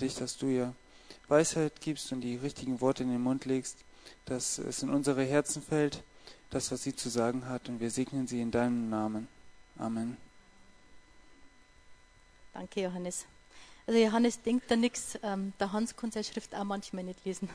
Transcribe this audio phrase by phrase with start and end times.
[0.00, 0.74] dich, dass du ihr
[1.28, 3.78] Weisheit gibst und die richtigen Worte in den Mund legst,
[4.24, 6.02] dass es in unsere Herzen fällt,
[6.50, 7.68] das, was sie zu sagen hat.
[7.68, 9.28] Und wir segnen sie in deinem Namen.
[9.78, 10.16] Amen.
[12.52, 13.26] Danke, Johannes.
[13.86, 15.18] Also Johannes denkt da nichts.
[15.22, 17.48] Ähm, der Hans kann seine Schrift auch manchmal nicht lesen.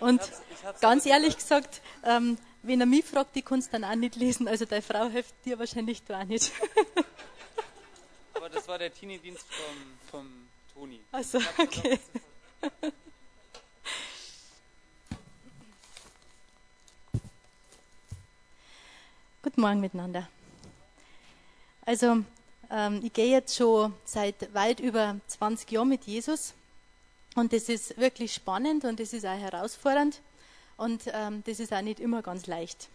[0.00, 3.74] Und ich hab's, ich hab's ganz ehrlich gesagt, ähm, wenn er mich fragt, die kannst
[3.74, 4.48] dann auch nicht lesen.
[4.48, 6.52] Also deine Frau hilft dir wahrscheinlich da auch nicht.
[8.34, 11.00] Aber das war der Teenie-Dienst vom, vom Toni.
[11.12, 11.98] Also okay.
[19.42, 20.28] Guten Morgen miteinander.
[21.84, 22.24] Also,
[22.70, 26.54] ähm, ich gehe jetzt schon seit weit über 20 Jahren mit Jesus
[27.34, 30.20] und das ist wirklich spannend und das ist auch herausfordernd
[30.76, 32.88] und ähm, das ist auch nicht immer ganz leicht.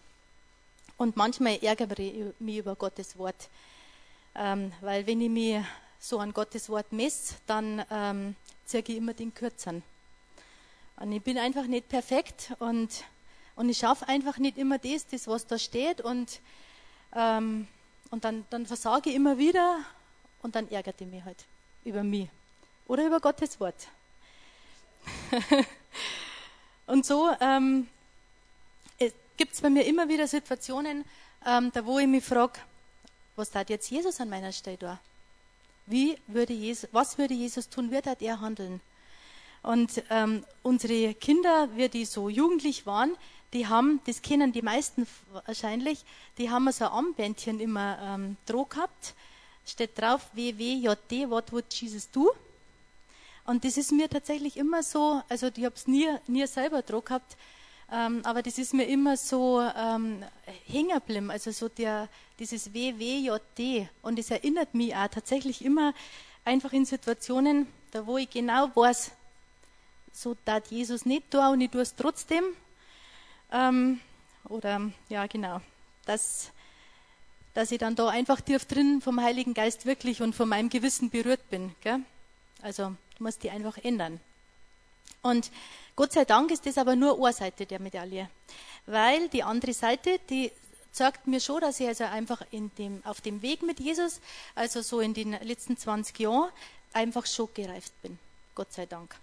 [0.97, 3.49] Und manchmal ärgere ich mich über Gottes Wort,
[4.35, 5.61] ähm, weil wenn ich mich
[5.99, 9.83] so an Gottes Wort messe, dann ähm, ziehe ich immer den Kürzern.
[10.97, 12.89] Und ich bin einfach nicht perfekt und,
[13.55, 16.39] und ich schaffe einfach nicht immer das, das was da steht und,
[17.15, 17.67] ähm,
[18.09, 19.79] und dann, dann versage ich immer wieder
[20.41, 21.45] und dann ärgert ich mich halt
[21.83, 22.29] über mich
[22.87, 23.87] oder über Gottes Wort.
[26.87, 27.87] und so ähm,
[29.37, 31.05] gibt es bei mir immer wieder Situationen,
[31.45, 32.59] ähm, da wo ich mich frage,
[33.35, 34.99] was tat jetzt Jesus an meiner Stelle da?
[35.87, 37.91] Wie würde Jesus, was würde Jesus tun?
[37.91, 38.81] Wird er handeln?
[39.63, 43.15] Und ähm, unsere Kinder, wir die so jugendlich waren,
[43.53, 45.07] die haben, das kennen die meisten
[45.45, 46.03] wahrscheinlich,
[46.37, 49.13] die haben so ein Armbändchen immer ähm, drauf gehabt.
[49.65, 52.31] Steht drauf, WWJD, what would Jesus do?
[53.45, 57.05] Und das ist mir tatsächlich immer so, also ich habe es nie, nie selber drauf
[57.05, 57.37] gehabt,
[57.91, 60.23] ähm, aber das ist mir immer so ähm,
[60.67, 63.87] hängen also so der, dieses WWJD.
[64.01, 65.93] Und es erinnert mich auch tatsächlich immer
[66.43, 69.11] einfach in Situationen, da wo ich genau weiß,
[70.11, 72.43] so tat Jesus nicht da und ich tue es trotzdem.
[73.51, 74.01] Ähm,
[74.49, 75.61] oder ja, genau,
[76.05, 76.51] dass,
[77.53, 81.09] dass ich dann da einfach tief drin vom Heiligen Geist wirklich und von meinem Gewissen
[81.09, 81.73] berührt bin.
[81.81, 81.99] Gell?
[82.61, 84.19] Also du musst die einfach ändern.
[85.21, 85.51] Und
[85.95, 88.29] Gott sei Dank ist das aber nur eine Seite der Medaille.
[88.85, 90.51] Weil die andere Seite, die
[90.91, 94.19] sagt mir schon, dass ich also einfach dem, auf dem Weg mit Jesus,
[94.55, 96.49] also so in den letzten 20 Jahren,
[96.93, 98.17] einfach schon gereift bin.
[98.55, 99.15] Gott sei Dank.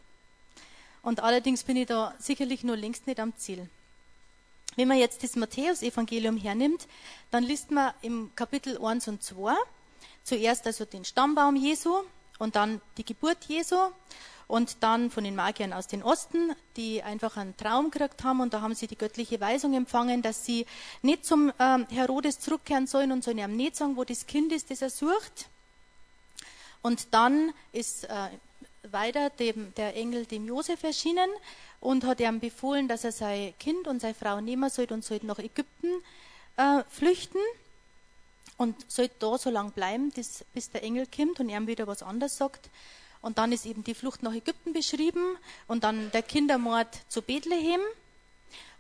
[1.03, 3.69] Und allerdings bin ich da sicherlich nur längst nicht am Ziel.
[4.77, 6.87] Wenn man jetzt das Matthäus-Evangelium hernimmt,
[7.31, 9.55] dann liest man im Kapitel 1 und 2
[10.25, 12.03] zuerst also den Stammbaum Jesu
[12.39, 13.77] und dann die Geburt Jesu
[14.47, 18.53] und dann von den Magiern aus dem Osten, die einfach einen Traum gekriegt haben und
[18.53, 20.67] da haben sie die göttliche Weisung empfangen, dass sie
[21.03, 24.71] nicht zum ähm, Herodes zurückkehren sollen und sollen ihm nicht sagen, wo das Kind ist,
[24.71, 25.49] das er sucht.
[26.83, 28.29] Und dann ist äh,
[28.91, 31.31] weiter dem, der Engel dem Josef erschienen
[31.81, 35.21] und hat ihm befohlen, dass er sein Kind und seine Frau nehmen soll und soll
[35.23, 35.89] nach Ägypten
[36.57, 37.41] äh, flüchten
[38.57, 42.37] und soll da so lange bleiben, bis der Engel kommt und ihm wieder was anderes
[42.37, 42.69] sagt.
[43.25, 47.81] Und dann ist eben die Flucht nach Ägypten beschrieben und dann der Kindermord zu Bethlehem.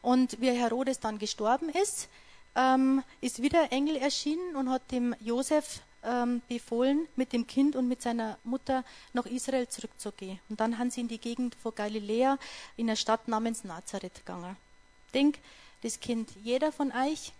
[0.02, 2.08] Und wie Herodes dann gestorben ist,
[2.54, 7.88] ähm, ist wieder Engel erschienen und hat dem Josef ähm, befohlen, mit dem Kind und
[7.88, 8.84] mit seiner Mutter
[9.14, 10.38] nach Israel zurückzugehen.
[10.50, 12.38] Und dann haben sie in die Gegend von Galiläa
[12.76, 14.58] in einer Stadt namens Nazareth gegangen.
[15.06, 15.40] Ich denke,
[15.82, 17.32] das kennt jeder von euch.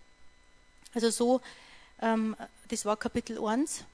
[0.94, 1.42] Also so,
[2.00, 2.34] ähm,
[2.68, 3.84] das war Kapitel 1.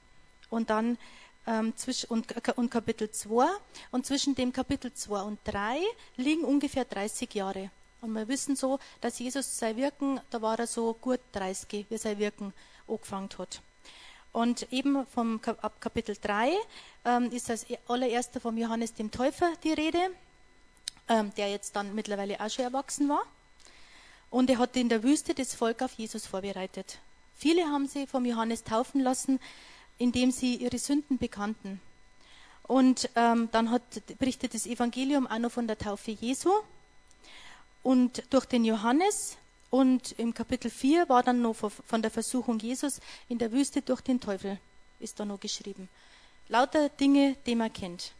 [0.48, 0.96] Und dann
[1.46, 1.72] ähm,
[2.08, 3.46] und, Kapitel 2.
[3.90, 5.80] Und zwischen dem Kapitel 2 und 3
[6.16, 7.70] liegen ungefähr 30 Jahre.
[8.00, 11.98] Und wir wissen so, dass Jesus sein Wirken, da war er so gut 30, wie
[11.98, 12.52] sein Wirken
[12.88, 13.60] angefangen hat.
[14.32, 16.52] Und eben vom, ab Kapitel 3
[17.04, 20.10] ähm, ist als allererster vom Johannes dem Täufer die Rede,
[21.08, 23.22] ähm, der jetzt dann mittlerweile auch schon erwachsen war.
[24.30, 26.98] Und er hat in der Wüste das Volk auf Jesus vorbereitet.
[27.34, 29.40] Viele haben sie vom Johannes taufen lassen,
[30.00, 31.80] indem sie ihre Sünden bekannten.
[32.62, 33.82] Und ähm, dann hat,
[34.18, 36.50] berichtet das Evangelium auch noch von der Taufe Jesu
[37.82, 39.36] und durch den Johannes.
[39.68, 44.00] Und im Kapitel 4 war dann noch von der Versuchung Jesus in der Wüste durch
[44.00, 44.58] den Teufel,
[44.98, 45.88] ist da noch geschrieben.
[46.48, 48.12] Lauter Dinge, die man kennt.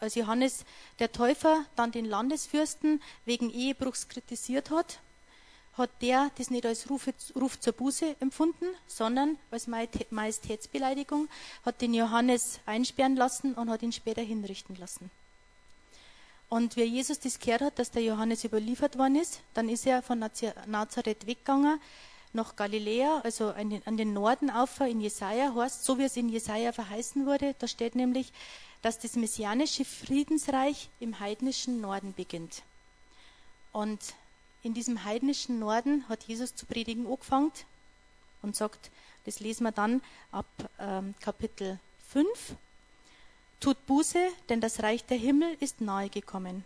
[0.00, 0.64] Als Johannes
[0.98, 4.98] der Täufer dann den Landesfürsten wegen Ehebruchs kritisiert hat,
[5.78, 11.28] hat der das nicht als Ruf, Ruf zur Buße empfunden, sondern als Majestätsbeleidigung,
[11.64, 15.10] hat den Johannes einsperren lassen und hat ihn später hinrichten lassen.
[16.48, 20.02] Und wie Jesus das gehört hat, dass der Johannes überliefert worden ist, dann ist er
[20.02, 21.80] von Nazareth weggegangen
[22.34, 26.72] nach Galiläa, also an den, Norden auf, in Jesaja heißt, so wie es in Jesaja
[26.72, 27.54] verheißen wurde.
[27.58, 28.32] Da steht nämlich,
[28.80, 32.62] dass das messianische Friedensreich im heidnischen Norden beginnt.
[33.72, 34.00] Und
[34.62, 37.52] in diesem heidnischen Norden hat Jesus zu predigen angefangen
[38.42, 38.90] und sagt,
[39.24, 40.46] das lesen wir dann ab
[40.78, 41.78] ähm, Kapitel
[42.08, 42.56] 5.
[43.60, 46.64] Tut Buße, denn das Reich der Himmel ist nahe gekommen.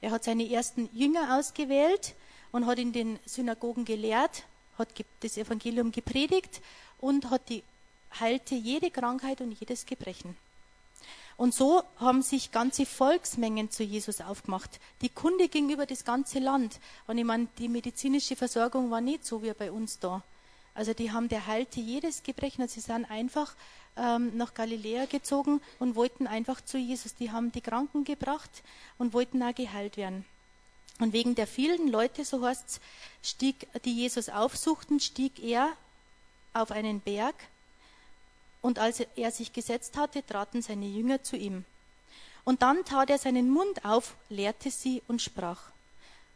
[0.00, 2.14] Er hat seine ersten Jünger ausgewählt
[2.52, 4.44] und hat in den Synagogen gelehrt,
[4.78, 4.88] hat
[5.20, 6.60] das Evangelium gepredigt
[6.98, 7.64] und hat die,
[8.20, 10.36] heilte jede Krankheit und jedes Gebrechen.
[11.38, 14.80] Und so haben sich ganze Volksmengen zu Jesus aufgemacht.
[15.02, 16.80] Die Kunde ging über das ganze Land.
[17.06, 20.24] Und ich meine, die medizinische Versorgung war nicht so wie bei uns da.
[20.74, 22.62] Also die haben, der heilte jedes Gebrechen.
[22.62, 23.54] Und sie sind einfach
[23.96, 27.14] ähm, nach Galiläa gezogen und wollten einfach zu Jesus.
[27.14, 28.50] Die haben die Kranken gebracht
[28.98, 30.24] und wollten auch geheilt werden.
[30.98, 32.80] Und wegen der vielen Leute, so heißt
[33.22, 35.70] es, die Jesus aufsuchten, stieg er
[36.52, 37.36] auf einen Berg.
[38.60, 41.64] Und als er sich gesetzt hatte, traten seine Jünger zu ihm.
[42.44, 45.60] Und dann tat er seinen Mund auf, lehrte sie und sprach.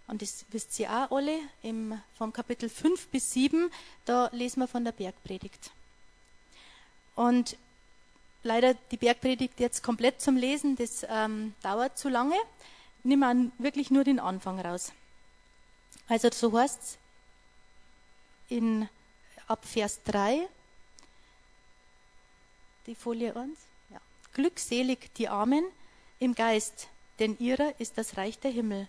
[0.06, 3.70] Und das wisst ihr auch alle, im, vom Kapitel 5 bis 7,
[4.04, 5.70] da lesen wir von der Bergpredigt.
[7.14, 7.56] Und
[8.42, 12.36] leider die Bergpredigt jetzt komplett zum Lesen, das ähm, dauert zu lange.
[13.04, 14.92] Nimm wir wirklich nur den Anfang raus.
[16.08, 16.98] Also so heißt
[18.50, 18.86] es
[19.48, 20.46] ab Vers 3,
[22.87, 23.50] die Folie 1.
[23.90, 24.00] Ja.
[24.34, 25.64] Glückselig die Armen
[26.19, 26.88] im Geist,
[27.19, 28.88] denn ihrer ist das Reich der Himmel.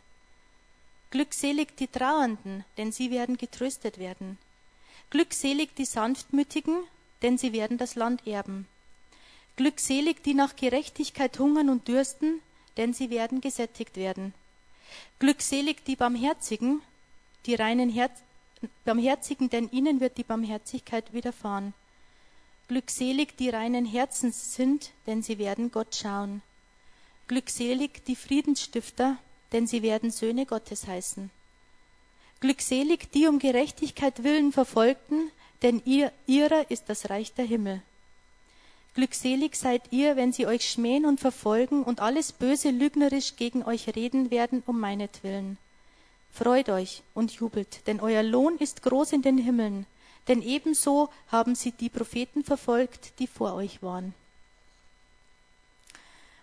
[1.11, 4.37] Glückselig die Trauernden, denn sie werden getröstet werden.
[5.11, 6.83] Glückselig die Sanftmütigen,
[7.21, 8.67] denn sie werden das Land erben.
[9.55, 12.41] Glückselig die nach Gerechtigkeit hungern und dürsten,
[12.77, 14.33] denn sie werden gesättigt werden.
[15.19, 16.81] Glückselig die Barmherzigen,
[17.45, 18.21] die reinen Herz
[18.85, 21.73] Barmherzigen, denn ihnen wird die Barmherzigkeit widerfahren.
[22.67, 26.41] Glückselig die reinen Herzens sind, denn sie werden Gott schauen.
[27.27, 29.17] Glückselig die Friedensstifter,
[29.51, 31.29] denn sie werden Söhne Gottes heißen.
[32.39, 35.31] Glückselig die um Gerechtigkeit willen Verfolgten,
[35.61, 37.81] denn ihr, ihrer ist das Reich der Himmel.
[38.95, 43.95] Glückselig seid ihr, wenn sie euch schmähen und verfolgen und alles Böse lügnerisch gegen euch
[43.95, 45.57] reden werden um meinetwillen.
[46.31, 49.85] Freut euch und jubelt, denn euer Lohn ist groß in den Himmeln,
[50.27, 54.13] denn ebenso haben sie die Propheten verfolgt, die vor euch waren.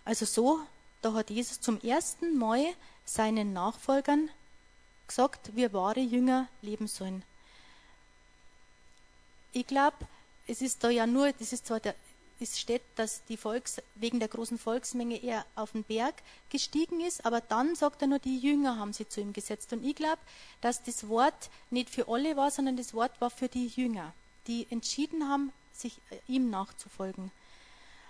[0.05, 0.59] Also so,
[1.01, 2.65] da hat Jesus zum ersten Mal
[3.05, 4.29] seinen Nachfolgern
[5.07, 7.23] gesagt, wie wahre Jünger leben sollen
[9.53, 9.97] ich glaube,
[10.47, 11.95] es ist da ja nur, das ist zwar der,
[12.41, 16.15] es steht, dass die Volks, wegen der großen Volksmenge eher auf den Berg
[16.49, 19.71] gestiegen ist, aber dann sagt er nur, die Jünger haben sie zu ihm gesetzt.
[19.73, 20.19] Und ich glaube,
[20.59, 24.13] dass das Wort nicht für alle war, sondern das Wort war für die Jünger,
[24.47, 27.31] die entschieden haben, sich äh, ihm nachzufolgen.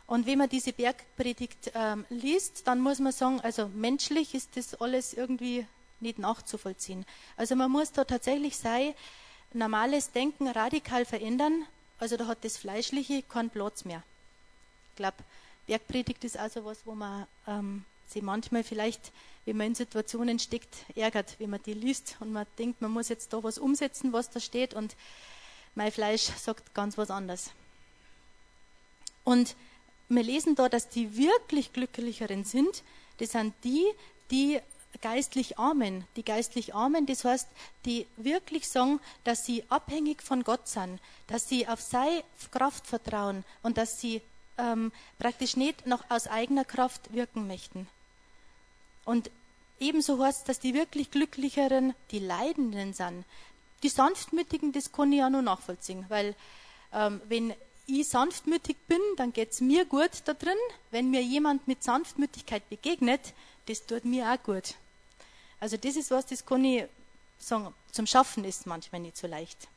[0.07, 4.75] Und wenn man diese Bergpredigt ähm, liest, dann muss man sagen, also menschlich ist das
[4.75, 5.65] alles irgendwie
[5.99, 7.05] nicht nachzuvollziehen.
[7.37, 8.93] Also man muss da tatsächlich sein,
[9.53, 11.65] normales Denken radikal verändern,
[11.97, 14.03] also da hat das Fleischliche keinen Platz mehr.
[15.01, 15.23] Ich glaube,
[15.65, 19.11] Bergpredigt ist also was, wo man ähm, sich manchmal vielleicht,
[19.45, 23.09] wenn man in Situationen steckt, ärgert, wenn man die liest und man denkt, man muss
[23.09, 24.95] jetzt da was umsetzen, was da steht und
[25.73, 27.49] mein Fleisch sagt ganz was anderes.
[29.23, 29.55] Und
[30.07, 32.83] wir lesen da, dass die wirklich glücklicheren sind,
[33.17, 33.87] das sind die,
[34.29, 34.59] die
[35.01, 36.05] geistlich Armen.
[36.15, 37.47] Die geistlich Armen, das heißt,
[37.85, 43.43] die wirklich sagen, dass sie abhängig von Gott sind, dass sie auf seine Kraft vertrauen
[43.63, 44.21] und dass sie
[44.61, 47.87] ähm, praktisch nicht noch aus eigener Kraft wirken möchten.
[49.03, 49.29] Und
[49.79, 53.25] ebenso heißt es, dass die wirklich Glücklicheren die Leidenden sind.
[53.83, 56.35] Die Sanftmütigen, das kann ich ja nur nachvollziehen, weil
[56.93, 57.53] ähm, wenn
[57.87, 60.57] ich sanftmütig bin, dann geht es mir gut da drin.
[60.91, 63.33] Wenn mir jemand mit Sanftmütigkeit begegnet,
[63.65, 64.75] das tut mir auch gut.
[65.59, 66.85] Also das ist was, das kann ich
[67.39, 69.67] sagen, zum Schaffen ist manchmal nicht so leicht.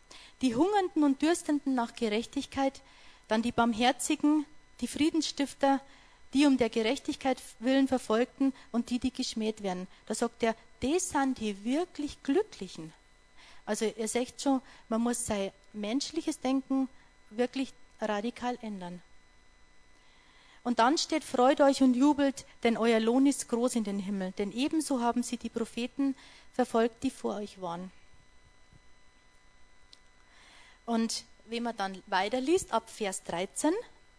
[0.43, 2.81] Die Hungernden und Dürstenden nach Gerechtigkeit,
[3.29, 4.45] dann die Barmherzigen,
[4.81, 5.81] die Friedensstifter,
[6.33, 9.87] die um der Gerechtigkeit willen verfolgten und die, die geschmäht werden.
[10.07, 12.93] Da sagt er, das sind die wirklich Glücklichen.
[13.67, 16.89] Also ihr seht schon, man muss sein menschliches Denken
[17.31, 19.01] wirklich radikal ändern.
[20.65, 24.33] Und dann steht, freut euch und jubelt, denn euer Lohn ist groß in den Himmel.
[24.33, 26.17] Denn ebenso haben sie die Propheten
[26.55, 27.91] verfolgt, die vor euch waren.
[30.87, 33.73] Und wenn man dann weiterliest, ab Vers 13,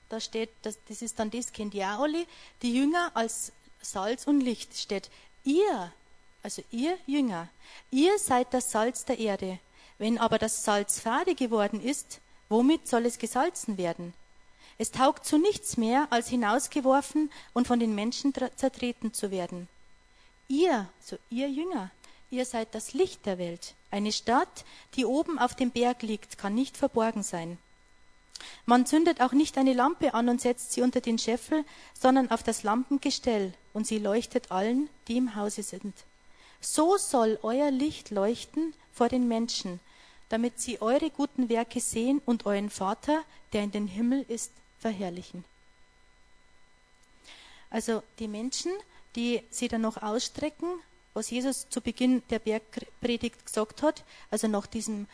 [0.10, 2.26] da steht, das, das ist dann das, auch alle,
[2.62, 5.10] die Jünger als Salz und Licht steht.
[5.44, 5.92] Ihr,
[6.44, 7.50] also ihr Jünger,
[7.92, 9.60] ihr seid das Salz der Erde.
[9.98, 12.20] Wenn aber das Salz fade geworden ist,
[12.50, 14.14] womit soll es gesalzen werden?
[14.78, 19.70] Es taugt zu nichts mehr, als hinausgeworfen und von den Menschen zertreten zu werden.
[20.48, 21.92] Ihr, so ihr Jünger,
[22.30, 23.74] ihr seid das Licht der Welt.
[23.90, 27.58] Eine Stadt, die oben auf dem Berg liegt, kann nicht verborgen sein.
[28.66, 31.64] Man zündet auch nicht eine Lampe an und setzt sie unter den Scheffel,
[32.00, 35.94] sondern auf das Lampengestell, und sie leuchtet allen, die im Hause sind.
[36.62, 39.80] So soll euer Licht leuchten vor den Menschen,
[40.30, 43.24] damit sie eure guten Werke sehen und euren Vater,
[43.54, 45.46] der in den Himmel ist, verherrlichen.
[47.70, 48.72] Also die Menschen,
[49.16, 50.68] die sie dann noch ausstrecken,
[51.14, 55.08] was Jesus zu Beginn der Bergpredigt gesagt hat, also nach diesem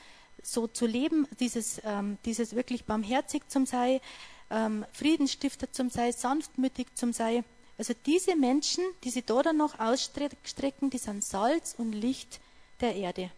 [0.44, 4.02] so zu leben, dieses, ähm, dieses wirklich barmherzig zum sei,
[4.50, 7.44] ähm, Friedensstifter zum sei, sanftmütig zum sei.
[7.78, 12.40] Also diese Menschen, die sie da dann noch ausstrecken, die sind Salz und Licht
[12.80, 13.32] der Erde.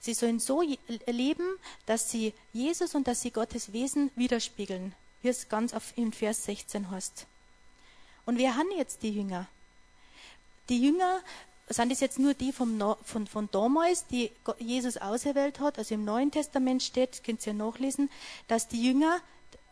[0.00, 0.62] Sie sollen so
[1.06, 1.46] leben,
[1.86, 6.44] dass sie Jesus und dass sie Gottes Wesen widerspiegeln, wie es ganz auf, in Vers
[6.44, 7.26] 16 heißt.
[8.24, 9.46] Und wer haben jetzt die Jünger?
[10.68, 11.20] Die Jünger
[11.68, 15.78] sind es jetzt nur die vom, von, von damals, die Jesus auserwählt hat.
[15.78, 18.08] Also im Neuen Testament steht, könnt ihr ja nachlesen,
[18.46, 19.20] dass die Jünger,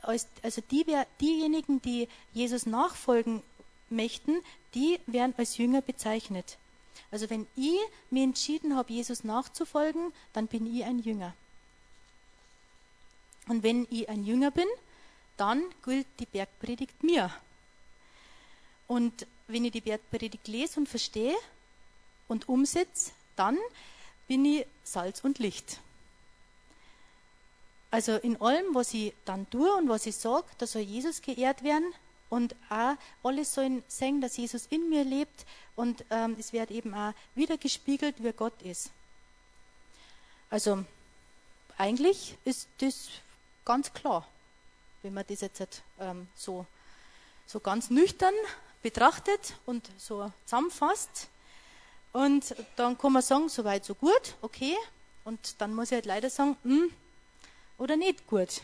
[0.03, 0.85] also die,
[1.21, 3.43] diejenigen, die Jesus nachfolgen
[3.91, 4.41] möchten,
[4.75, 6.59] die werden als Jünger bezeichnet.
[7.13, 7.79] Also wenn ich
[8.11, 11.33] mir entschieden habe, Jesus nachzufolgen, dann bin ich ein Jünger.
[13.47, 14.67] Und wenn ich ein Jünger bin,
[15.37, 17.31] dann gilt die Bergpredigt mir.
[18.89, 21.37] Und wenn ich die Bergpredigt lese und verstehe
[22.28, 23.59] und umsetze, dann
[24.26, 25.81] bin ich Salz und Licht.
[27.90, 31.62] Also in allem, was ich dann tue und was ich sage, da soll Jesus geehrt
[31.62, 31.93] werden
[32.28, 36.93] und auch alle sollen sehen, dass Jesus in mir lebt und ähm, es wird eben
[36.95, 38.90] auch wieder gespiegelt, wer Gott ist.
[40.50, 40.85] Also
[41.78, 43.09] eigentlich ist das
[43.64, 44.26] ganz klar,
[45.02, 46.66] wenn man das jetzt ähm, so,
[47.47, 48.35] so ganz nüchtern
[48.83, 51.28] betrachtet und so zusammenfasst.
[52.14, 54.76] Und dann kann man sagen, so weit, so gut, okay.
[55.25, 56.88] Und dann muss ich halt leider sagen, hm,
[57.76, 58.62] oder nicht gut.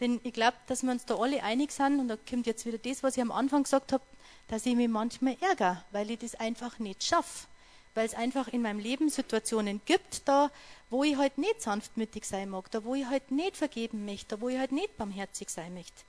[0.00, 2.78] Denn ich glaube, dass wir uns da alle einig sind, und da kommt jetzt wieder
[2.78, 4.02] das, was ich am Anfang gesagt habe,
[4.48, 7.46] dass ich mich manchmal ärgere, weil ich das einfach nicht schaffe.
[7.94, 10.50] Weil es einfach in meinem Leben Situationen gibt, da
[10.90, 14.40] wo ich halt nicht sanftmütig sein mag, da wo ich halt nicht vergeben möchte, da
[14.40, 16.02] wo ich halt nicht barmherzig sein möchte.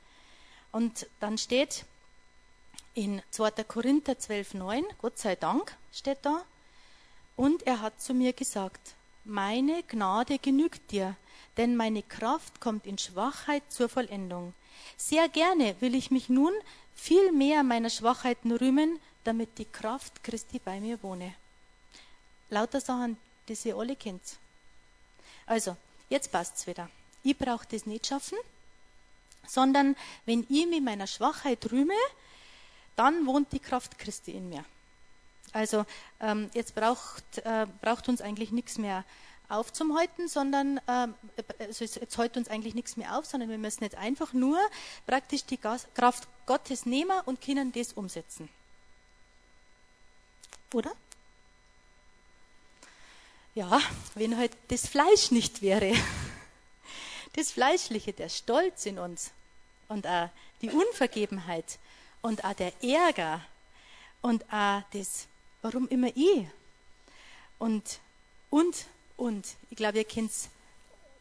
[0.71, 1.85] Und dann steht
[2.95, 3.51] in 2.
[3.65, 6.43] Korinther 12,9, Gott sei Dank, steht da,
[7.35, 11.15] und er hat zu mir gesagt, meine Gnade genügt dir,
[11.57, 14.53] denn meine Kraft kommt in Schwachheit zur Vollendung.
[14.97, 16.53] Sehr gerne will ich mich nun
[16.95, 21.33] viel mehr meiner Schwachheiten rühmen, damit die Kraft Christi bei mir wohne.
[22.49, 23.17] Lauter Sachen,
[23.49, 24.21] die ihr alle kennt.
[25.45, 25.75] Also,
[26.09, 26.89] jetzt passt's wieder.
[27.23, 28.37] Ich brauche das nicht schaffen,
[29.47, 31.93] sondern wenn ich mich meiner Schwachheit rühme,
[32.95, 34.63] dann wohnt die Kraft Christi in mir.
[35.53, 35.85] Also
[36.19, 39.05] ähm, jetzt braucht, äh, braucht uns eigentlich nichts mehr
[39.47, 41.13] aufzuhalten, sondern ähm,
[41.59, 44.59] also jetzt hält uns eigentlich nichts mehr auf, sondern wir müssen jetzt einfach nur
[45.05, 48.49] praktisch die Kraft Gottes nehmen und können das umsetzen.
[50.73, 50.91] Oder?
[53.53, 53.79] Ja,
[54.15, 55.93] wenn halt das Fleisch nicht wäre.
[57.33, 59.31] Das Fleischliche, der Stolz in uns
[59.89, 60.29] und auch
[60.61, 61.79] die Unvergebenheit
[62.25, 63.39] und auch der Ärger
[64.23, 65.27] und auch das,
[65.61, 66.47] warum immer ich
[67.59, 67.99] und,
[68.49, 70.31] und und ich glaube, ihr kennt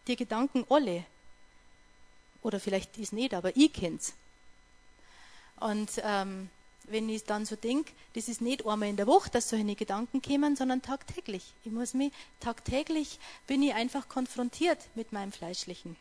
[0.07, 1.05] die Gedanken alle.
[2.43, 4.15] Oder vielleicht ist nicht, aber ich kenn's.
[5.61, 6.49] Und ähm,
[6.85, 10.23] wenn ich dann so denke, das ist nicht einmal in der Woche, dass solche Gedanken
[10.23, 11.53] kommen, sondern tagtäglich.
[11.65, 15.97] Ich muss mich tagtäglich bin ich einfach konfrontiert mit meinem Fleischlichen.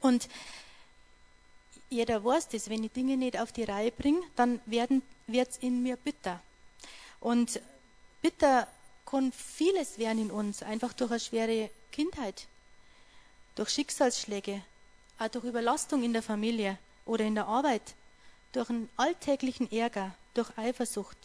[0.00, 0.28] Und
[1.90, 5.82] jeder weiß das, wenn ich Dinge nicht auf die Reihe bringe, dann wird es in
[5.82, 6.40] mir bitter.
[7.20, 7.60] Und
[8.22, 8.66] bitter
[9.06, 12.46] kann vieles werden in uns, einfach durch eine schwere Kindheit,
[13.54, 14.62] durch Schicksalsschläge,
[15.18, 17.94] auch durch Überlastung in der Familie oder in der Arbeit,
[18.52, 21.16] durch einen alltäglichen Ärger, durch Eifersucht.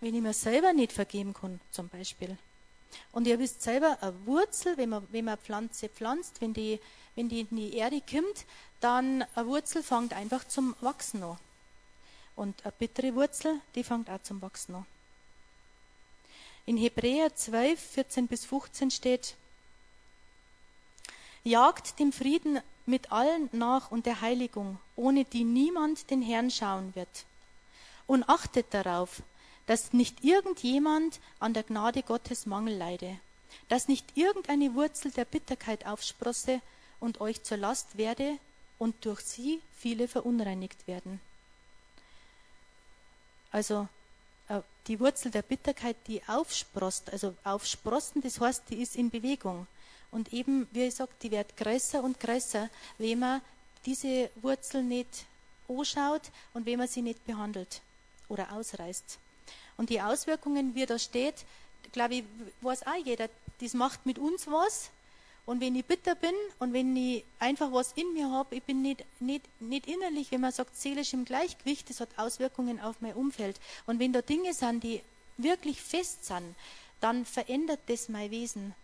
[0.00, 2.36] Wenn ich mir selber nicht vergeben kann, zum Beispiel.
[3.12, 6.78] Und ihr wisst selber, eine Wurzel, wenn man, wenn man Pflanze pflanzt, wenn die,
[7.16, 8.44] wenn die in die Erde kommt,
[8.80, 11.38] dann eine Wurzel fängt einfach zum Wachsen an.
[12.36, 14.86] Und eine bittere Wurzel, die fängt auch zum Wachsen an.
[16.66, 19.34] In Hebräer 12, 14 bis 15 steht,
[21.42, 26.94] Jagt dem Frieden mit allen nach und der Heiligung, ohne die niemand den Herrn schauen
[26.96, 27.24] wird.
[28.08, 29.22] Und achtet darauf,
[29.66, 33.20] dass nicht irgendjemand an der Gnade Gottes Mangel leide,
[33.68, 36.60] dass nicht irgendeine Wurzel der Bitterkeit aufsprosse
[37.00, 38.38] und euch zur Last werde
[38.78, 41.20] und durch sie viele verunreinigt werden.
[43.50, 43.88] Also
[44.48, 49.66] äh, die Wurzel der Bitterkeit, die aufsprost, also aufsprossen, das heißt, die ist in Bewegung.
[50.10, 53.40] Und eben, wie ich sage, die wird größer und größer, wenn man
[53.84, 55.26] diese Wurzel nicht
[55.68, 56.22] anschaut
[56.54, 57.80] und wenn man sie nicht behandelt
[58.28, 59.18] oder ausreißt.
[59.76, 61.44] Und die Auswirkungen, wie da steht,
[61.92, 62.24] glaube ich,
[62.60, 63.28] weiß auch jeder,
[63.60, 64.90] das macht mit uns was.
[65.46, 68.82] Und wenn ich bitter bin und wenn ich einfach was in mir habe, ich bin
[68.82, 73.14] nicht, nicht, nicht innerlich, wenn man sagt, seelisch im Gleichgewicht, das hat Auswirkungen auf mein
[73.14, 73.60] Umfeld.
[73.86, 75.02] Und wenn da Dinge sind, die
[75.36, 76.56] wirklich fest sind,
[77.00, 78.74] dann verändert das mein Wesen.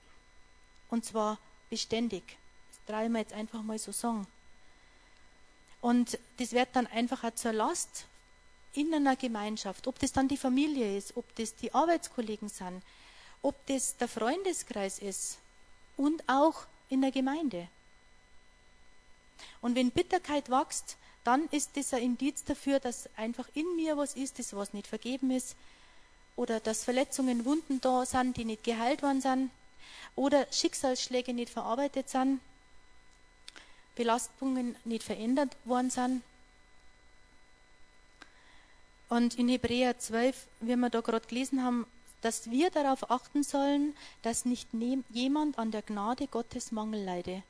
[0.89, 1.39] Und zwar
[1.69, 2.23] beständig.
[2.71, 4.29] Das traue ich mir jetzt einfach mal so sagen.
[5.81, 8.07] Und das wird dann einfach auch zur Last
[8.73, 12.83] in einer Gemeinschaft, ob das dann die Familie ist, ob das die Arbeitskollegen sind,
[13.43, 15.39] ob das der Freundeskreis ist
[15.97, 17.69] und auch in der Gemeinde.
[19.61, 24.15] Und wenn Bitterkeit wächst, dann ist das ein Indiz dafür, dass einfach in mir was
[24.15, 25.57] ist, das was nicht vergeben ist,
[26.35, 29.51] oder dass Verletzungen, Wunden da sind, die nicht geheilt worden sind,
[30.17, 32.41] oder Schicksalsschläge nicht verarbeitet sind,
[33.95, 36.23] Belastungen nicht verändert worden sind.
[39.09, 41.87] Und in Hebräer 12, wie wir da gerade gelesen haben,
[42.23, 44.69] dass wir darauf achten sollen, dass nicht
[45.11, 47.43] jemand an der Gnade Gottes Mangel leide.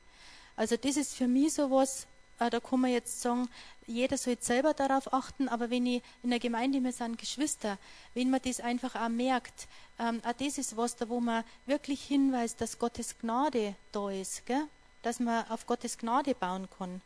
[0.55, 2.05] Also das ist für mich sowas,
[2.39, 3.47] äh, da kann man jetzt sagen,
[3.87, 7.77] jeder soll selber darauf achten, aber wenn ich in der Gemeinde, wir sind Geschwister,
[8.13, 9.67] wenn man das einfach auch merkt,
[9.99, 14.45] ähm, auch das ist was, da wo man wirklich hinweist, dass Gottes Gnade da ist,
[14.45, 14.67] gell?
[15.01, 17.01] dass man auf Gottes Gnade bauen kann.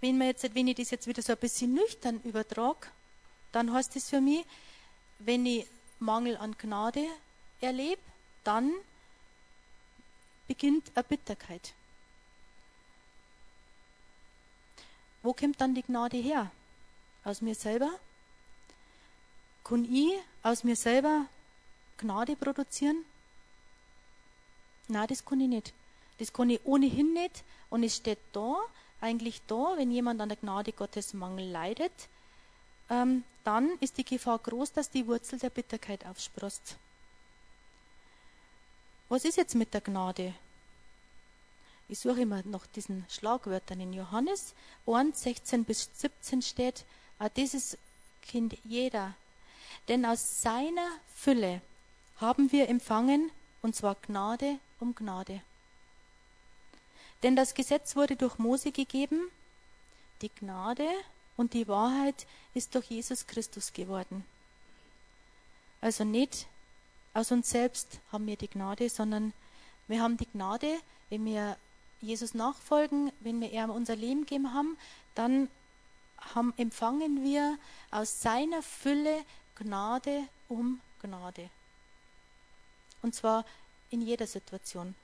[0.00, 2.88] Wenn, man jetzt, wenn ich das jetzt wieder so ein bisschen nüchtern übertrage,
[3.50, 4.44] dann heißt das für mich,
[5.18, 5.66] wenn ich
[6.02, 7.06] Mangel an Gnade
[7.60, 8.00] erlebe,
[8.44, 8.72] dann
[10.48, 11.72] beginnt eine Bitterkeit.
[15.22, 16.50] Wo kommt dann die Gnade her?
[17.24, 17.90] Aus mir selber?
[19.64, 21.26] Kann ich aus mir selber
[21.98, 23.04] Gnade produzieren?
[24.88, 25.72] Nein, das kann ich nicht.
[26.18, 27.44] Das kann ich ohnehin nicht.
[27.70, 28.56] Und es steht da,
[29.00, 31.92] eigentlich da, wenn jemand an der Gnade Gottes Mangel leidet,
[32.92, 36.76] ähm, dann ist die Gefahr groß, dass die Wurzel der Bitterkeit aufsprost.
[39.08, 40.34] Was ist jetzt mit der Gnade?
[41.88, 44.54] Ich suche immer nach diesen Schlagwörtern in Johannes
[44.86, 46.84] 1, 16 bis 17 steht,
[47.18, 47.78] ah, dieses
[48.22, 49.14] Kind jeder.
[49.88, 51.60] Denn aus seiner Fülle
[52.18, 53.30] haben wir empfangen,
[53.62, 55.40] und zwar Gnade um Gnade.
[57.22, 59.30] Denn das Gesetz wurde durch Mose gegeben,
[60.20, 60.88] die Gnade
[61.42, 64.24] und die Wahrheit ist durch Jesus Christus geworden.
[65.80, 66.46] Also nicht
[67.14, 69.32] aus uns selbst haben wir die Gnade, sondern
[69.88, 70.78] wir haben die Gnade,
[71.10, 71.56] wenn wir
[72.00, 74.78] Jesus nachfolgen, wenn wir ihm unser Leben gegeben haben,
[75.16, 75.48] dann
[76.32, 77.58] haben, empfangen wir
[77.90, 79.24] aus seiner Fülle
[79.56, 81.50] Gnade um Gnade.
[83.02, 83.44] Und zwar
[83.90, 84.94] in jeder Situation.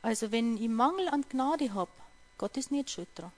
[0.00, 1.90] Also wenn ich Mangel an Gnade habe,
[2.38, 3.32] Gott ist nicht schuld dran.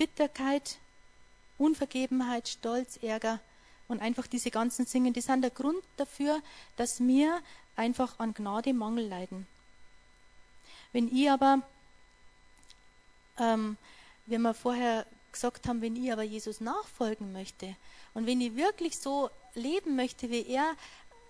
[0.00, 0.78] Bitterkeit,
[1.58, 3.38] Unvergebenheit, Stolz, Ärger
[3.86, 6.40] und einfach diese ganzen Singen, die sind der Grund dafür,
[6.76, 7.42] dass wir
[7.76, 9.46] einfach an Gnade Mangel leiden.
[10.94, 11.60] Wenn ich aber,
[13.38, 13.76] ähm,
[14.24, 17.76] wie wir vorher gesagt haben, wenn ich aber Jesus nachfolgen möchte
[18.14, 20.72] und wenn ich wirklich so leben möchte, wie er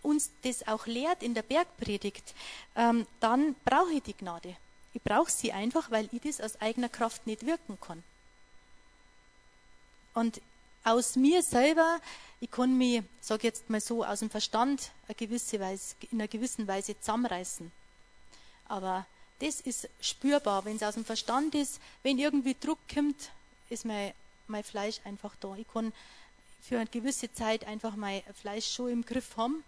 [0.03, 2.37] uns das auch lehrt in der Bergpredigt,
[2.77, 4.57] ähm, dann brauche ich die Gnade.
[4.95, 8.05] Ich brauche sie einfach, weil ich das aus eigener Kraft nicht wirken kann.
[10.21, 10.43] Und
[10.85, 11.99] aus mir selber,
[12.43, 16.29] ich kann mich, sage jetzt mal so, aus dem Verstand eine gewisse Weise, in einer
[16.29, 17.73] gewissen Weise zusammenreißen.
[18.69, 19.07] Aber
[19.39, 23.31] das ist spürbar, wenn es aus dem Verstand ist, wenn irgendwie Druck kommt,
[23.71, 24.13] ist mein,
[24.47, 25.57] mein Fleisch einfach da.
[25.57, 25.91] Ich kann
[26.61, 29.65] für eine gewisse Zeit einfach mein Fleisch schon im Griff haben,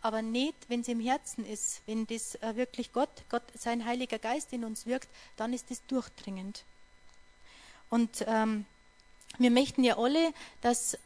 [0.00, 4.18] aber nicht, wenn es im Herzen ist, wenn das äh, wirklich Gott, Gott, sein Heiliger
[4.18, 6.64] Geist in uns wirkt, dann ist das durchdringend.
[7.90, 8.64] Und ähm,
[9.36, 10.96] wir möchten ja alle, dass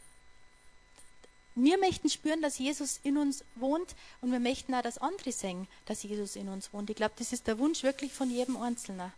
[1.54, 5.68] wir möchten spüren, dass Jesus in uns wohnt und wir möchten auch, dass andere sehen,
[5.84, 6.88] dass Jesus in uns wohnt.
[6.88, 9.12] Ich glaube, das ist der Wunsch wirklich von jedem Einzelnen.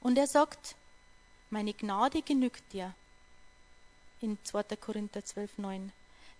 [0.00, 0.76] Und er sagt,
[1.50, 2.94] meine Gnade genügt dir.
[4.20, 4.62] In 2.
[4.76, 5.92] Korinther 12, 9.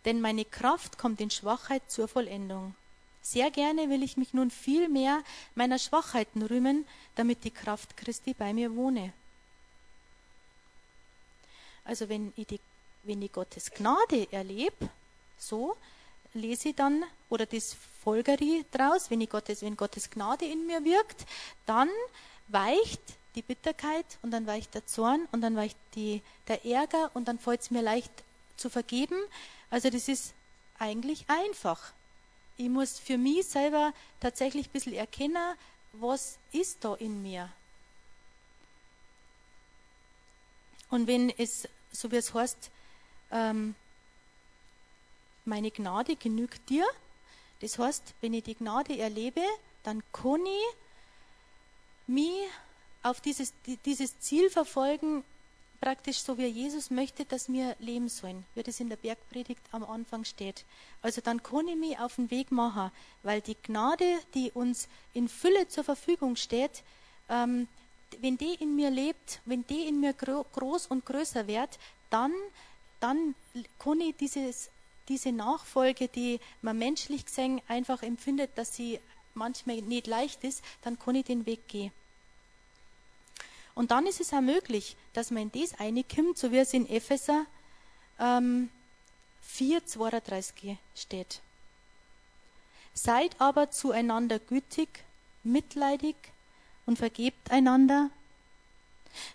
[0.05, 2.75] Denn meine Kraft kommt in Schwachheit zur Vollendung.
[3.23, 5.23] Sehr gerne will ich mich nun viel mehr
[5.55, 6.87] meiner Schwachheiten rühmen,
[7.17, 9.13] damit die Kraft Christi bei mir wohne.
[11.85, 12.61] Also wenn ich, die,
[13.03, 14.89] wenn ich Gottes Gnade erlebe,
[15.39, 15.77] so,
[16.35, 20.85] lese ich dann, oder das folgere draus, wenn, ich Gottes, wenn Gottes Gnade in mir
[20.85, 21.27] wirkt,
[21.67, 21.89] dann
[22.49, 23.01] weicht
[23.35, 27.39] die Bitterkeit und dann weicht der Zorn und dann weicht die, der Ärger und dann
[27.39, 28.13] fällt es mir leicht
[28.57, 29.17] zu vergeben.
[29.71, 30.33] Also das ist
[30.79, 31.93] eigentlich einfach.
[32.57, 35.57] Ich muss für mich selber tatsächlich ein bisschen erkennen,
[35.93, 37.51] was ist da in mir.
[40.91, 42.71] Und wenn es, so wie es heißt,
[43.31, 43.75] ähm,
[45.45, 46.85] meine Gnade genügt dir,
[47.61, 49.43] das heißt, wenn ich die Gnade erlebe,
[49.83, 50.77] dann kann ich
[52.07, 52.49] mich
[53.03, 53.53] auf dieses,
[53.85, 55.25] dieses Ziel verfolgen,
[55.81, 59.85] praktisch so wie Jesus möchte, dass wir leben sollen, wie das in der Bergpredigt am
[59.85, 60.65] Anfang steht.
[61.01, 62.91] Also dann kann ich mich auf den Weg machen,
[63.23, 66.83] weil die Gnade, die uns in Fülle zur Verfügung steht,
[67.31, 67.67] ähm,
[68.21, 71.79] wenn die in mir lebt, wenn die in mir groß und größer wird,
[72.11, 72.33] dann,
[73.01, 73.35] dann
[73.79, 74.71] kann ich dieses,
[75.09, 79.01] diese Nachfolge, die man menschlich gesehen einfach empfindet, dass sie
[79.35, 81.93] manchmal nicht leicht ist, dann kann ich den Weg gehen.
[83.75, 86.89] Und dann ist es auch möglich, dass man in das reinkommt, so wie es in
[86.89, 87.47] Epheser
[88.19, 88.69] ähm,
[89.43, 91.41] 4, 32 steht.
[92.93, 94.89] Seid aber zueinander gütig,
[95.45, 96.17] mitleidig
[96.91, 98.11] und vergebt einander,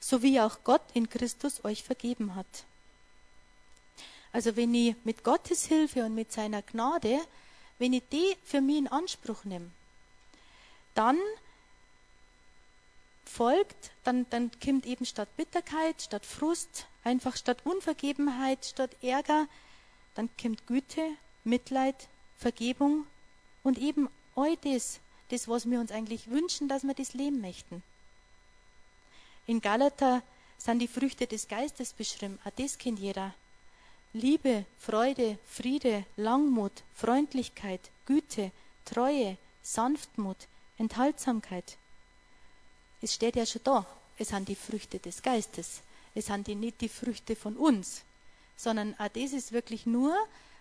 [0.02, 2.66] so wie auch Gott in Christus euch vergeben hat.
[4.34, 7.18] Also wenn ich mit Gottes Hilfe und mit seiner Gnade,
[7.80, 9.72] wenn ich die für mich in Anspruch nehme,
[10.96, 11.18] dann
[13.24, 19.48] folgt, dann, dann kommt eben statt Bitterkeit, statt Frust, einfach statt Unvergebenheit, statt Ärger,
[20.16, 21.08] dann kommt Güte,
[21.46, 23.08] Mitleid, Vergebung
[23.64, 27.84] und eben all das, das, was wir uns eigentlich wünschen, dass wir das leben möchten.
[29.48, 30.22] In Galater
[30.58, 33.34] sind die Früchte des Geistes beschrieben, auch das kennt jeder.
[34.14, 38.52] Liebe, Freude, Friede, Langmut, Freundlichkeit, Güte,
[38.86, 40.38] Treue, Sanftmut,
[40.78, 41.78] Enthaltsamkeit.
[43.02, 43.86] Es steht ja schon da,
[44.18, 45.82] es sind die Früchte des Geistes.
[46.16, 48.04] Es sind die nicht die Früchte von uns,
[48.56, 50.16] sondern auch das ist wirklich nur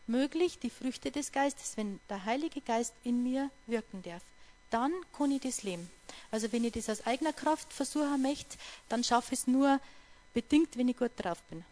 [0.09, 4.23] möglich, die Früchte des Geistes, wenn der Heilige Geist in mir wirken darf.
[4.75, 5.89] Dann kann ich das leben.
[6.33, 8.59] Also wenn ich das aus eigener Kraft versuchen möchte,
[8.89, 9.79] dann schaffe ich es nur
[10.33, 11.65] bedingt, wenn ich gut drauf bin.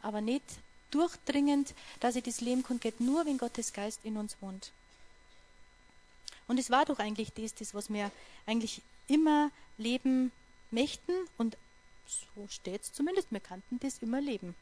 [0.00, 0.44] Aber nicht
[0.92, 4.70] durchdringend, dass ich das leben kann, geht nur, wenn Gottes Geist in uns wohnt.
[6.46, 8.12] Und es war doch eigentlich das, das was wir
[8.46, 10.30] eigentlich immer leben
[10.70, 11.56] möchten und
[12.06, 14.54] so steht es zumindest, wir kannten das immer leben.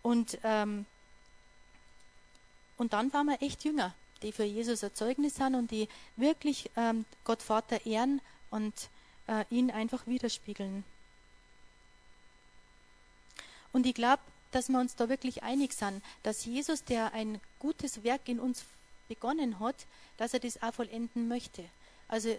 [0.00, 0.86] Und, ähm,
[2.78, 3.94] und dann waren wir echt jünger,
[4.24, 8.72] die für Jesus Erzeugnis sind und die wirklich ähm, Gott Vater ehren und
[9.28, 10.82] äh, ihn einfach widerspiegeln.
[13.72, 18.02] Und ich glaube, dass wir uns da wirklich einig sind, dass Jesus, der ein gutes
[18.02, 18.64] Werk in uns
[19.08, 19.74] begonnen hat,
[20.16, 21.64] dass er das auch vollenden möchte.
[22.08, 22.36] Also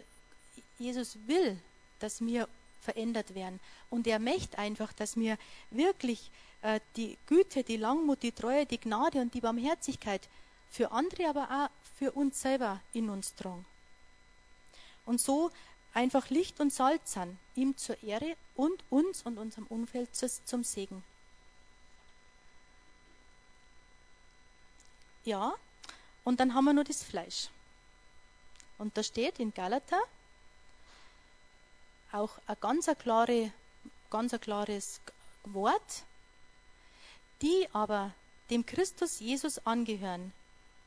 [0.80, 1.58] Jesus will,
[2.00, 2.48] dass wir
[2.82, 3.60] verändert werden.
[3.89, 5.38] Und er möchte einfach, dass wir
[5.71, 10.21] wirklich äh, die Güte, die Langmut, die Treue, die Gnade und die Barmherzigkeit
[10.75, 13.65] für andere, aber auch für uns selber in uns tragen.
[15.05, 15.51] Und so
[15.93, 21.03] einfach Licht und Salz sind, ihm zur Ehre und uns und unserem Umfeld zum Segen.
[25.23, 25.53] Ja,
[26.25, 27.47] und dann haben wir nur das Fleisch.
[28.77, 30.01] Und da steht in Galater
[32.11, 33.51] auch ein ganz, klare,
[34.09, 34.99] ganz ein klares
[35.45, 36.03] Wort.
[37.41, 38.11] Die aber
[38.49, 40.33] dem Christus Jesus angehören,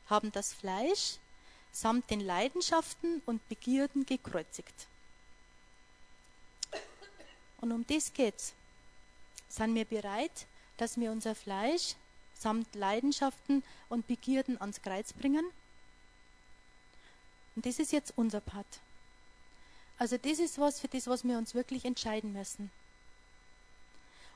[0.08, 1.18] haben das Fleisch
[1.72, 4.86] samt den Leidenschaften und Begierden gekreuzigt.
[7.60, 8.52] Und um das geht's.
[9.48, 11.94] Sind wir bereit, dass wir unser Fleisch
[12.34, 15.44] samt Leidenschaften und Begierden ans Kreuz bringen?
[17.56, 18.80] Und das ist jetzt unser Part.
[19.98, 22.70] Also das ist was für das, was wir uns wirklich entscheiden müssen.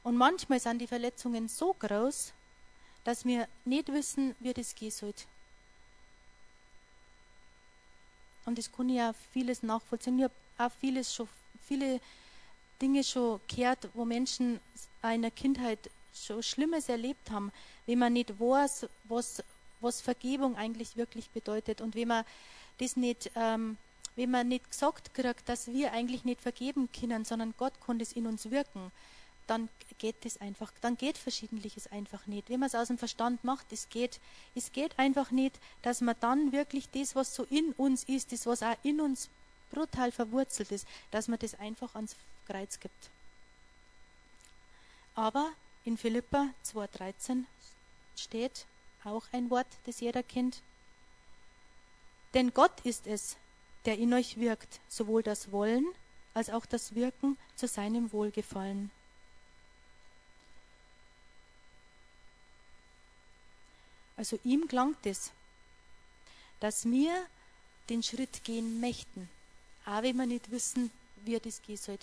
[0.03, 2.33] Und manchmal sind die Verletzungen so groß,
[3.05, 5.15] dass wir nicht wissen, wie das gehen soll.
[8.45, 10.19] Und das kann ich auch vieles nachvollziehen.
[10.19, 11.29] Ich habe auch vieles schon,
[11.67, 12.01] viele
[12.81, 14.61] Dinge schon gehört, wo Menschen
[15.01, 15.79] einer Kindheit
[16.15, 17.53] schon Schlimmes erlebt haben,
[17.87, 19.43] wenn man nicht weiß, was,
[19.81, 22.25] was Vergebung eigentlich wirklich bedeutet und wenn man
[22.79, 23.77] das nicht, ähm,
[24.17, 28.13] wenn man nicht gesagt kriegt, dass wir eigentlich nicht vergeben können, sondern Gott kann das
[28.13, 28.91] in uns wirken,
[29.53, 32.49] dann geht das einfach, dann geht Verschiedentliches einfach nicht.
[32.49, 34.19] Wenn man es aus dem Verstand macht, es geht,
[34.55, 38.47] es geht einfach nicht, dass man dann wirklich das, was so in uns ist, das,
[38.47, 39.29] was auch in uns
[39.71, 43.11] brutal verwurzelt ist, dass man das einfach ans Kreuz gibt.
[45.15, 45.51] Aber
[45.85, 47.45] in Philippa 2,13
[48.17, 48.65] steht,
[49.05, 50.63] auch ein Wort, das jeder kennt.
[52.33, 53.37] Denn Gott ist es,
[53.85, 55.85] der in euch wirkt, sowohl das Wollen
[56.33, 58.91] als auch das Wirken zu seinem Wohlgefallen.
[64.23, 65.33] Also ihm gelangt es,
[66.61, 67.13] dass wir
[67.89, 69.29] den Schritt gehen möchten,
[69.85, 70.93] auch wenn wir nicht wissen,
[71.25, 71.99] wie das gehen soll.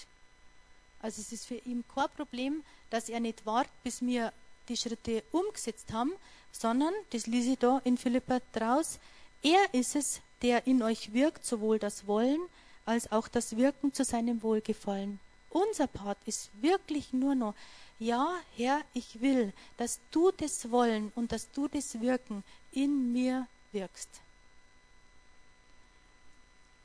[1.02, 4.34] Also es ist für ihn kein Problem, dass er nicht wartet, bis wir
[4.68, 6.12] die Schritte umgesetzt haben,
[6.52, 9.00] sondern, das lese ich da in Philippa draus,
[9.42, 12.42] er ist es, der in euch wirkt, sowohl das Wollen
[12.86, 15.22] als auch das Wirken zu seinem Wohlgefallen.
[15.50, 17.56] Unser Part ist wirklich nur noch,
[17.98, 23.48] ja, Herr, ich will, dass du das Wollen und dass du das Wirken in mir
[23.72, 24.10] wirkst.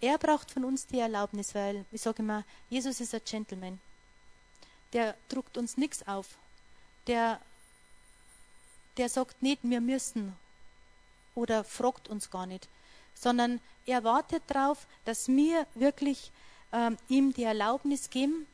[0.00, 3.80] Er braucht von uns die Erlaubnis, weil, ich sage immer, Jesus ist ein Gentleman.
[4.92, 6.26] Der druckt uns nichts auf.
[7.06, 7.40] Der,
[8.96, 10.36] der sagt nicht, wir müssen
[11.34, 12.68] oder fragt uns gar nicht,
[13.14, 16.30] sondern er wartet darauf, dass wir wirklich
[16.72, 18.46] ähm, ihm die Erlaubnis geben.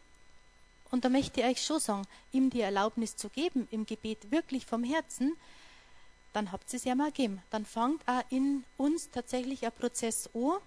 [0.90, 4.66] Und da möchte ich euch schon sagen, ihm die Erlaubnis zu geben im Gebet wirklich
[4.66, 5.36] vom Herzen,
[6.32, 7.42] dann habt ihr es ja mal gegeben.
[7.50, 10.58] Dann fängt auch in uns tatsächlich ein Prozess an,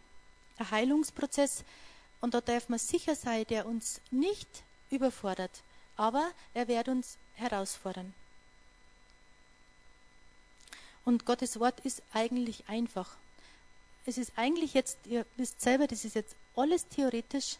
[0.58, 1.64] ein Heilungsprozess.
[2.22, 4.48] Und da darf man sicher sein, der uns nicht
[4.92, 5.64] überfordert,
[5.98, 8.14] aber er wird uns herausfordern.
[11.06, 13.18] Und Gottes Wort ist eigentlich einfach.
[14.06, 17.58] Es ist eigentlich jetzt, ihr wisst selber, das ist jetzt alles theoretisch.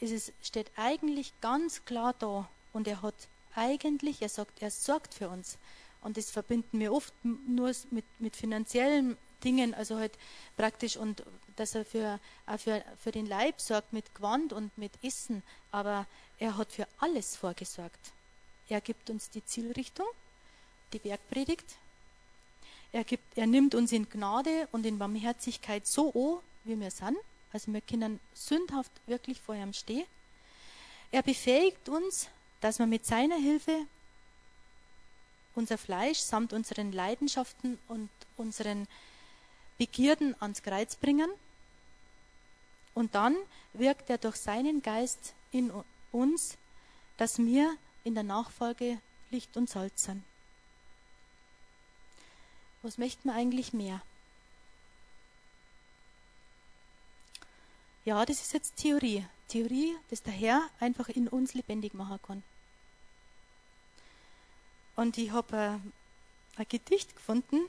[0.00, 2.48] Es ist, steht eigentlich ganz klar da.
[2.72, 3.14] Und er hat
[3.54, 5.56] eigentlich, er sagt, er sorgt für uns.
[6.02, 10.12] Und das verbinden wir oft nur mit, mit finanziellen Dingen, also halt
[10.56, 11.22] praktisch und
[11.56, 15.42] dass er für, auch für, für den Leib sorgt mit Gewand und mit Essen.
[15.72, 16.06] Aber
[16.38, 18.12] er hat für alles vorgesorgt.
[18.68, 20.06] Er gibt uns die Zielrichtung,
[20.92, 21.76] die Bergpredigt,
[22.92, 27.18] er, gibt, er nimmt uns in Gnade und in Barmherzigkeit so an, wie wir sind.
[27.52, 30.06] Also wir können sündhaft wirklich vor ihm stehen.
[31.10, 32.28] Er befähigt uns,
[32.60, 33.86] dass wir mit seiner Hilfe
[35.54, 38.86] unser Fleisch samt unseren Leidenschaften und unseren
[39.78, 41.30] Begierden ans Kreuz bringen.
[42.94, 43.36] Und dann
[43.72, 45.72] wirkt er durch seinen Geist in
[46.12, 46.56] uns,
[47.16, 48.98] dass wir in der Nachfolge
[49.30, 50.22] Licht und Salz sind.
[52.82, 54.02] Was möchten wir eigentlich mehr?
[58.06, 59.26] Ja, das ist jetzt Theorie.
[59.48, 62.42] Theorie, dass der Herr einfach in uns lebendig machen kann.
[64.94, 65.92] Und ich habe ein,
[66.54, 67.62] ein Gedicht gefunden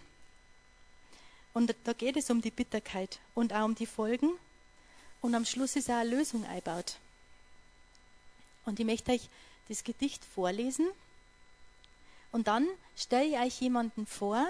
[1.56, 4.30] und da geht es um die Bitterkeit und auch um die Folgen.
[5.22, 6.98] Und am Schluss ist auch eine Lösung eingebaut.
[8.66, 9.28] Und ich möchte euch
[9.70, 10.88] das Gedicht vorlesen.
[12.32, 14.46] Und dann stelle ich euch jemanden vor,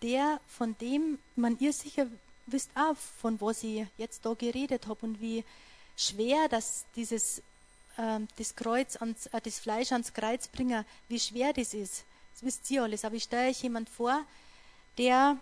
[0.00, 2.06] der, von dem man ihr sicher
[2.52, 5.44] wisst auch, von was ich jetzt da geredet habe und wie
[5.96, 7.42] schwer das dieses
[7.96, 12.04] äh, das Kreuz ans, äh, das Fleisch ans Kreuz bringen, wie schwer das ist.
[12.34, 13.04] Das wisst ihr alles.
[13.04, 14.24] Aber ich stelle euch jemand vor,
[14.98, 15.36] der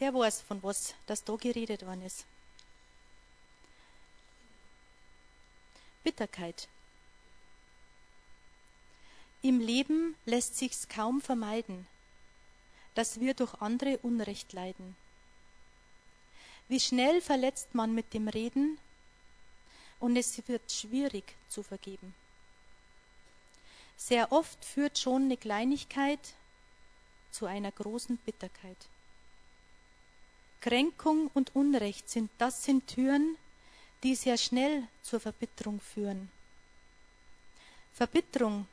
[0.00, 2.24] der weiß, von was das da geredet worden ist.
[6.04, 6.68] Bitterkeit.
[9.42, 11.86] Im Leben lässt sich's kaum vermeiden,
[12.94, 14.96] dass wir durch andere Unrecht leiden.
[16.68, 18.78] Wie schnell verletzt man mit dem Reden
[20.00, 22.14] und es wird schwierig zu vergeben.
[23.96, 26.20] Sehr oft führt schon eine Kleinigkeit
[27.32, 28.76] zu einer großen Bitterkeit.
[30.60, 33.36] Kränkung und Unrecht sind das sind Türen,
[34.02, 36.30] die sehr schnell zur Verbitterung führen.
[37.94, 38.66] Verbitterung,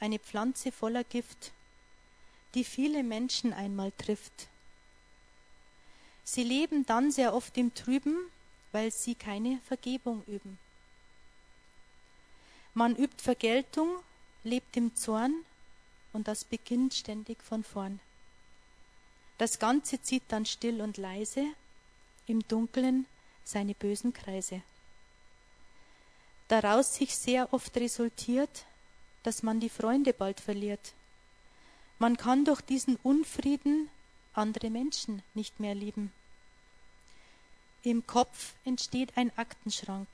[0.00, 1.52] eine Pflanze voller Gift,
[2.54, 4.48] die viele Menschen einmal trifft.
[6.30, 8.16] Sie leben dann sehr oft im Trüben,
[8.72, 10.58] weil sie keine Vergebung üben.
[12.74, 13.96] Man übt Vergeltung,
[14.44, 15.34] lebt im Zorn
[16.12, 17.98] und das beginnt ständig von vorn.
[19.38, 21.46] Das Ganze zieht dann still und leise
[22.26, 23.06] im Dunkeln
[23.44, 24.60] seine bösen Kreise.
[26.48, 28.66] Daraus sich sehr oft resultiert,
[29.22, 30.92] dass man die Freunde bald verliert
[31.98, 33.90] man kann durch diesen Unfrieden
[34.32, 36.12] andere Menschen nicht mehr lieben.
[37.82, 40.08] Im Kopf entsteht ein Aktenschrank.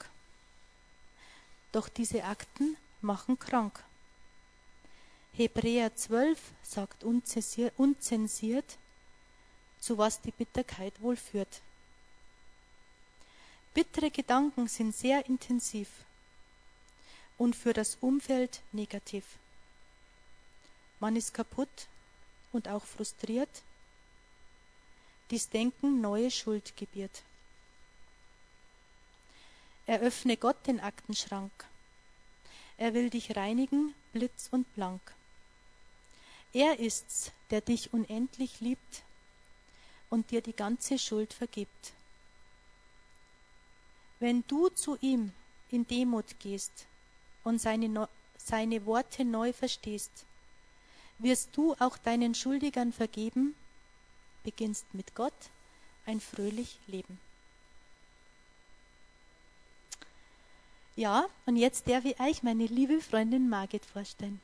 [1.73, 3.83] Doch diese Akten machen krank.
[5.33, 8.79] Hebräer 12 sagt unzensiert,
[9.81, 11.63] zu was die Bitterkeit wohl führt.
[13.73, 15.89] Bittere Gedanken sind sehr intensiv
[17.39, 19.25] und für das Umfeld negativ.
[21.01, 21.89] Man ist kaputt
[22.53, 23.63] und auch frustriert,
[25.31, 27.23] dies Denken neue Schuld gebiert.
[29.87, 31.53] Eröffne Gott den Aktenschrank.
[32.79, 35.01] Er will dich reinigen, blitz und blank.
[36.55, 39.03] Er ist's, der dich unendlich liebt
[40.09, 41.93] und dir die ganze Schuld vergibt.
[44.21, 45.33] Wenn du zu ihm
[45.71, 46.87] in Demut gehst
[47.43, 50.25] und seine, seine Worte neu verstehst,
[51.19, 53.55] wirst du auch deinen Schuldigern vergeben,
[54.45, 55.33] beginnst mit Gott
[56.07, 57.19] ein fröhlich Leben.
[60.97, 64.41] Ja, und jetzt darf ich euch meine liebe Freundin Margit vorstellen,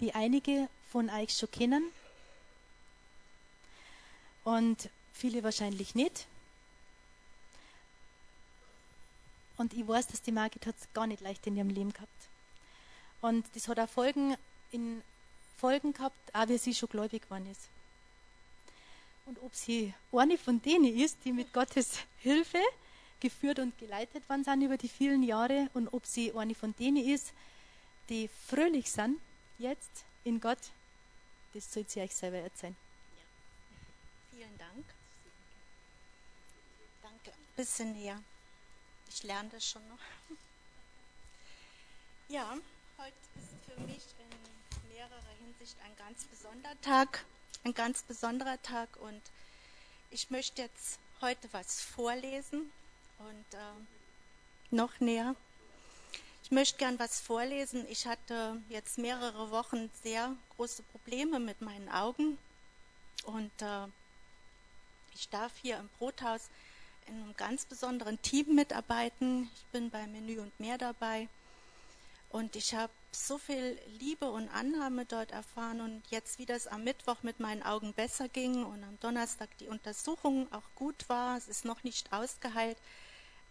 [0.00, 1.84] die einige von euch schon kennen
[4.44, 6.26] und viele wahrscheinlich nicht.
[9.58, 12.10] Und ich weiß, dass die Margit hat es gar nicht leicht in ihrem Leben gehabt.
[13.20, 14.36] Und das hat auch Folgen,
[14.72, 15.02] in
[15.58, 17.68] Folgen gehabt, auch wie sie schon gläubig geworden ist.
[19.26, 22.58] Und ob sie eine von denen ist, die mit Gottes Hilfe
[23.24, 26.98] geführt und geleitet worden sind über die vielen Jahre und ob sie eine von denen
[26.98, 27.32] ist,
[28.10, 29.18] die fröhlich sind
[29.58, 30.58] jetzt in Gott,
[31.54, 32.76] das soll sie euch selber erzählen.
[33.16, 34.36] Ja.
[34.36, 34.84] Vielen Dank.
[37.02, 37.30] Danke.
[37.30, 38.20] Ein bisschen näher.
[39.08, 40.36] Ich lerne das schon noch.
[42.28, 42.58] Ja,
[42.98, 47.24] heute ist für mich in mehrerer Hinsicht ein ganz besonderer Tag,
[47.64, 49.22] ein ganz besonderer Tag und
[50.10, 52.70] ich möchte jetzt heute was vorlesen
[53.28, 55.34] und äh, noch näher.
[56.42, 57.86] Ich möchte gern was vorlesen.
[57.88, 62.38] Ich hatte jetzt mehrere Wochen sehr große Probleme mit meinen Augen
[63.24, 63.86] und äh,
[65.14, 66.50] ich darf hier im Brothaus
[67.06, 69.50] in einem ganz besonderen Team mitarbeiten.
[69.54, 71.28] Ich bin bei Menü und mehr dabei.
[72.30, 75.80] Und ich habe so viel Liebe und Annahme dort erfahren.
[75.80, 79.68] Und jetzt, wie das am Mittwoch mit meinen Augen besser ging und am Donnerstag die
[79.68, 82.76] Untersuchung auch gut war, es ist noch nicht ausgeheilt,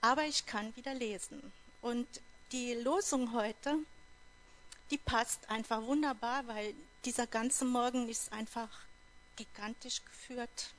[0.04, 1.52] aber ich kann wieder lesen.
[1.82, 2.08] Und
[2.52, 3.80] die Losung heute,
[4.92, 8.70] die passt einfach wunderbar, weil dieser ganze Morgen ist einfach
[9.36, 10.74] gigantisch geführt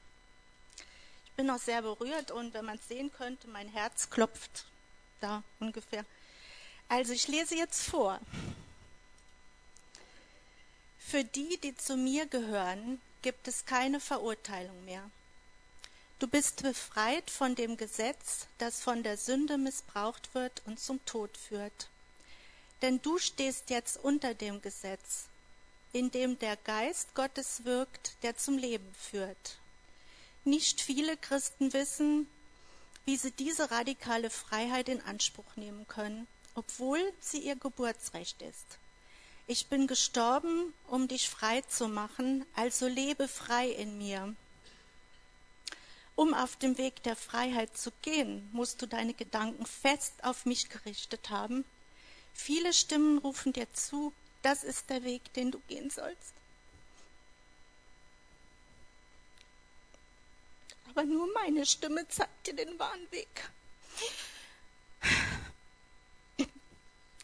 [1.37, 4.67] bin auch sehr berührt und wenn man es sehen könnte, mein Herz klopft
[5.21, 6.05] da ungefähr.
[6.89, 8.21] Also ich lese jetzt vor.
[10.99, 15.03] Für die, die zu mir gehören, gibt es keine Verurteilung mehr.
[16.20, 21.37] Du bist befreit von dem Gesetz, das von der Sünde missbraucht wird und zum Tod
[21.37, 21.88] führt.
[22.83, 25.24] Denn du stehst jetzt unter dem Gesetz,
[25.92, 29.59] in dem der Geist Gottes wirkt, der zum Leben führt.
[30.44, 32.29] Nicht viele Christen wissen,
[33.05, 38.79] wie sie diese radikale Freiheit in Anspruch nehmen können, obwohl sie ihr Geburtsrecht ist.
[39.46, 44.35] Ich bin gestorben, um dich frei zu machen, also lebe frei in mir.
[46.16, 50.68] Um auf dem Weg der Freiheit zu gehen, musst du deine Gedanken fest auf mich
[50.68, 51.64] gerichtet haben.
[52.33, 56.35] Viele Stimmen rufen dir zu, das ist der Weg, den du gehen sollst.
[60.94, 63.50] aber nur meine Stimme zeigt dir den wahren Weg.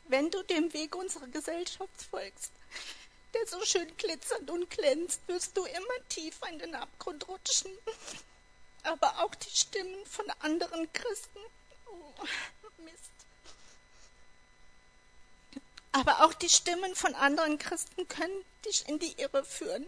[0.09, 2.51] Wenn du dem Weg unserer Gesellschaft folgst,
[3.33, 7.71] der so schön glitzert und glänzt, wirst du immer tiefer in den Abgrund rutschen.
[8.85, 11.39] Aber auch die Stimmen von anderen Christen.
[11.87, 12.25] Oh,
[12.85, 13.11] Mist.
[15.93, 19.87] Aber auch die Stimmen von anderen Christen können dich in die Irre führen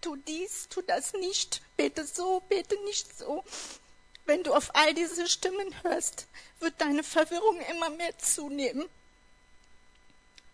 [0.00, 3.44] tu dies, tu das nicht, bete so, bete nicht so.
[4.24, 6.26] Wenn du auf all diese Stimmen hörst,
[6.60, 8.88] wird deine Verwirrung immer mehr zunehmen.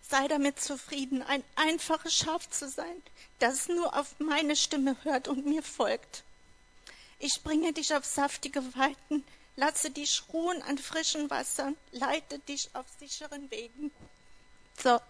[0.08, 3.02] Sei damit zufrieden, ein einfaches Schaf zu sein,
[3.40, 6.22] das nur auf meine Stimme hört und mir folgt.
[7.18, 9.24] Ich bringe dich auf saftige Weiten,
[9.56, 13.90] lasse dich ruhen an frischen Wassern, leite dich auf sicheren Wegen.
[14.82, 15.00] So.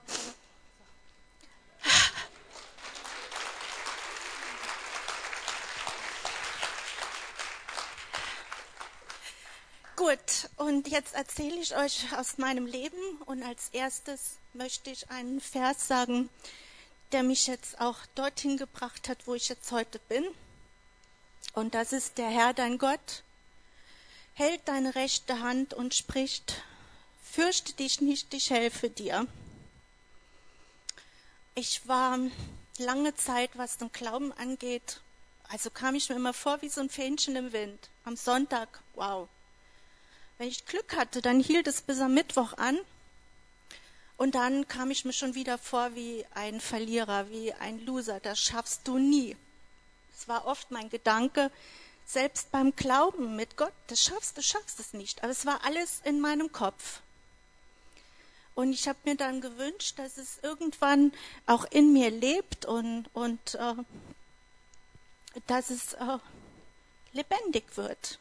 [9.96, 15.40] Gut, und jetzt erzähle ich euch aus meinem Leben und als erstes möchte ich einen
[15.40, 16.28] Vers sagen,
[17.10, 20.24] der mich jetzt auch dorthin gebracht hat, wo ich jetzt heute bin.
[21.56, 23.22] Und das ist der Herr dein Gott,
[24.34, 26.62] hält deine rechte Hand und spricht,
[27.24, 29.26] fürchte dich nicht, ich helfe dir.
[31.54, 32.18] Ich war
[32.76, 35.00] lange Zeit, was den Glauben angeht,
[35.48, 37.88] also kam ich mir immer vor wie so ein Fähnchen im Wind.
[38.04, 39.26] Am Sonntag, wow,
[40.36, 42.78] wenn ich Glück hatte, dann hielt es bis am Mittwoch an.
[44.18, 48.20] Und dann kam ich mir schon wieder vor wie ein Verlierer, wie ein Loser.
[48.20, 49.36] Das schaffst du nie.
[50.18, 51.50] Es war oft mein Gedanke,
[52.06, 55.22] selbst beim Glauben mit Gott, das schaffst du, schaffst es nicht.
[55.22, 57.00] Aber es war alles in meinem Kopf.
[58.54, 61.12] Und ich habe mir dann gewünscht, dass es irgendwann
[61.46, 63.74] auch in mir lebt und, und äh,
[65.46, 66.18] dass es äh,
[67.12, 68.18] lebendig wird.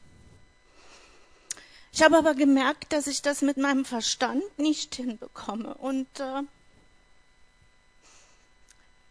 [1.94, 5.76] Ich habe aber gemerkt, dass ich das mit meinem Verstand nicht hinbekomme.
[5.76, 6.42] Und äh,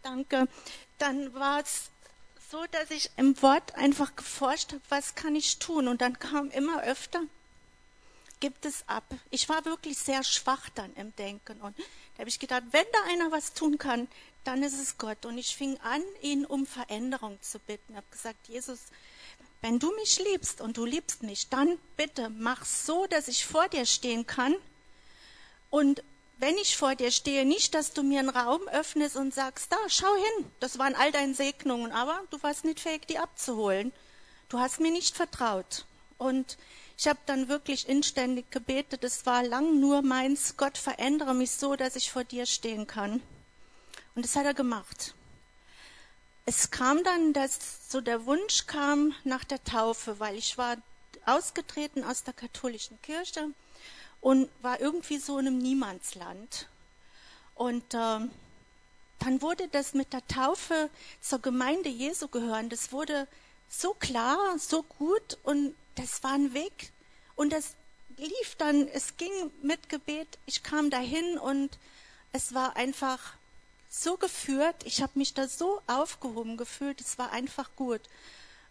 [0.03, 0.47] danke.
[0.99, 1.91] Dann war es
[2.51, 5.89] so, dass ich im Wort einfach geforscht habe, was kann ich tun?
[5.89, 7.23] Und dann kam immer öfter,
[8.41, 9.05] gibt es ab.
[9.31, 11.61] Ich war wirklich sehr schwach dann im Denken.
[11.61, 14.09] Und da habe ich gedacht, wenn da einer was tun kann,
[14.45, 15.25] dann ist es Gott.
[15.25, 17.93] Und ich fing an, ihn um Veränderung zu bitten.
[17.93, 18.81] Ich habe gesagt, Jesus,
[19.63, 23.69] wenn du mich liebst und du liebst mich, dann bitte mach so, dass ich vor
[23.69, 24.55] dir stehen kann.
[25.71, 26.05] Und
[26.45, 29.79] wenn ich vor dir stehe, nicht, dass du mir einen Raum öffnest und sagst, da,
[29.89, 33.93] schau hin, das waren all deine Segnungen, aber du warst nicht fähig, die abzuholen.
[34.51, 35.87] Du hast mir nicht vertraut.
[36.19, 36.59] Und
[36.99, 41.77] ich habe dann wirklich inständig gebetet, es war lang nur meins, Gott verändere mich so,
[41.77, 43.23] dass ich vor dir stehen kann.
[44.15, 45.15] Und das hat er gemacht
[46.47, 50.77] es kam dann, dass so der Wunsch kam nach der Taufe, weil ich war
[51.25, 53.49] ausgetreten aus der katholischen Kirche
[54.25, 56.67] und war irgendwie so in einem Niemandsland.
[57.55, 58.21] Und äh,
[59.19, 60.89] dann wurde das mit der Taufe
[61.21, 62.71] zur Gemeinde Jesu gehören.
[62.71, 63.29] Das wurde
[63.69, 66.91] so klar, so gut und das war ein Weg.
[67.37, 67.75] Und das
[68.17, 70.39] lief dann, es ging mit Gebet.
[70.47, 71.79] Ich kam dahin und
[72.33, 73.35] es war einfach
[73.91, 78.01] so geführt, ich habe mich da so aufgehoben gefühlt, es war einfach gut.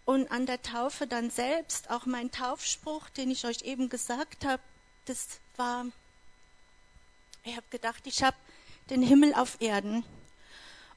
[0.03, 4.63] Und an der Taufe dann selbst, auch mein Taufspruch, den ich euch eben gesagt habe,
[5.05, 5.85] das war,
[7.43, 8.37] ich habe gedacht, ich habe
[8.89, 10.03] den Himmel auf Erden.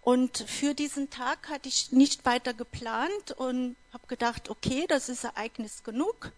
[0.03, 5.25] Und für diesen Tag hatte ich nicht weiter geplant und habe gedacht, okay, das ist
[5.25, 6.33] Ereignis genug.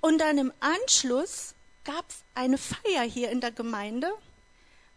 [0.00, 1.54] Und dann im Anschluss
[1.84, 4.12] gab es eine Feier hier in der Gemeinde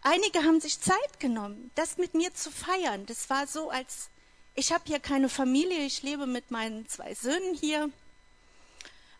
[0.06, 3.06] Einige haben sich Zeit genommen, das mit mir zu feiern.
[3.06, 4.10] Das war so, als
[4.54, 7.90] ich habe hier keine Familie, ich lebe mit meinen zwei Söhnen hier.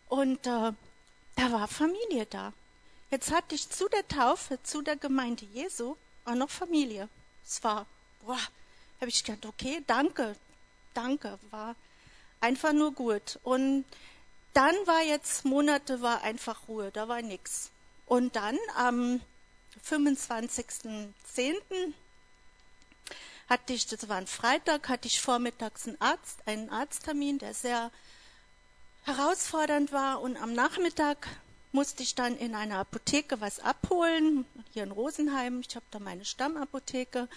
[0.08, 0.72] Und äh,
[1.36, 2.52] da war Familie da.
[3.14, 5.94] Jetzt hatte ich zu der Taufe, zu der Gemeinde Jesu
[6.24, 7.08] auch noch Familie.
[7.46, 7.86] Es war,
[8.26, 8.40] boah,
[9.00, 10.34] habe ich gedacht, okay, danke,
[10.94, 11.76] danke, war
[12.40, 13.38] einfach nur gut.
[13.44, 13.84] Und
[14.52, 17.70] dann war jetzt Monate war einfach Ruhe, da war nichts.
[18.06, 19.20] Und dann am
[19.88, 21.12] 25.10.
[23.48, 27.92] hatte ich, das war ein Freitag, hatte ich vormittags einen Arzt, einen Arzttermin, der sehr
[29.04, 31.28] herausfordernd war und am Nachmittag
[31.74, 35.60] musste ich dann in einer Apotheke was abholen, hier in Rosenheim.
[35.66, 37.28] Ich habe da meine Stammapotheke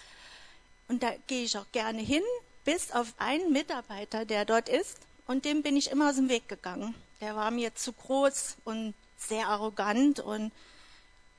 [0.87, 2.23] und da gehe ich auch gerne hin,
[2.63, 6.47] bis auf einen Mitarbeiter, der dort ist und dem bin ich immer aus dem Weg
[6.47, 6.93] gegangen.
[7.19, 10.51] Der war mir zu groß und sehr arrogant und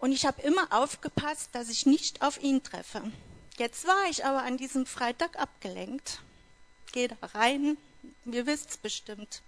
[0.00, 3.02] und ich habe immer aufgepasst, dass ich nicht auf ihn treffe.
[3.56, 6.20] Jetzt war ich aber an diesem Freitag abgelenkt.
[6.92, 7.76] Gehe da rein,
[8.24, 9.42] ihr wisst es bestimmt.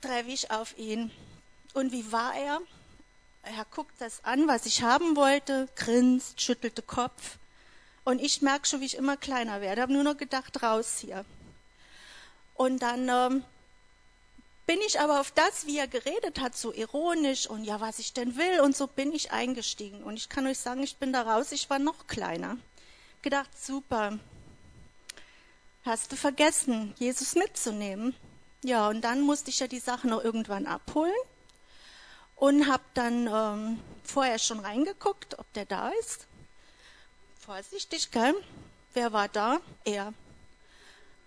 [0.00, 1.10] Treffe ich auf ihn.
[1.74, 2.60] Und wie war er?
[3.42, 7.38] Er guckt das an, was ich haben wollte, grinst, schüttelte Kopf.
[8.04, 9.82] Und ich merke schon, wie ich immer kleiner werde.
[9.82, 11.24] Habe nur noch gedacht, raus hier.
[12.54, 13.44] Und dann ähm,
[14.66, 18.12] bin ich aber auf das, wie er geredet hat, so ironisch und ja, was ich
[18.12, 20.02] denn will und so bin ich eingestiegen.
[20.02, 22.58] Und ich kann euch sagen, ich bin da raus, ich war noch kleiner.
[23.22, 24.18] Gedacht, super.
[25.84, 28.14] Hast du vergessen, Jesus mitzunehmen?
[28.62, 31.14] Ja, und dann musste ich ja die Sachen noch irgendwann abholen
[32.40, 36.26] und habe dann ähm, vorher schon reingeguckt, ob der da ist.
[37.38, 38.34] Vorsichtig, gell?
[38.94, 39.60] Wer war da?
[39.84, 40.14] Er.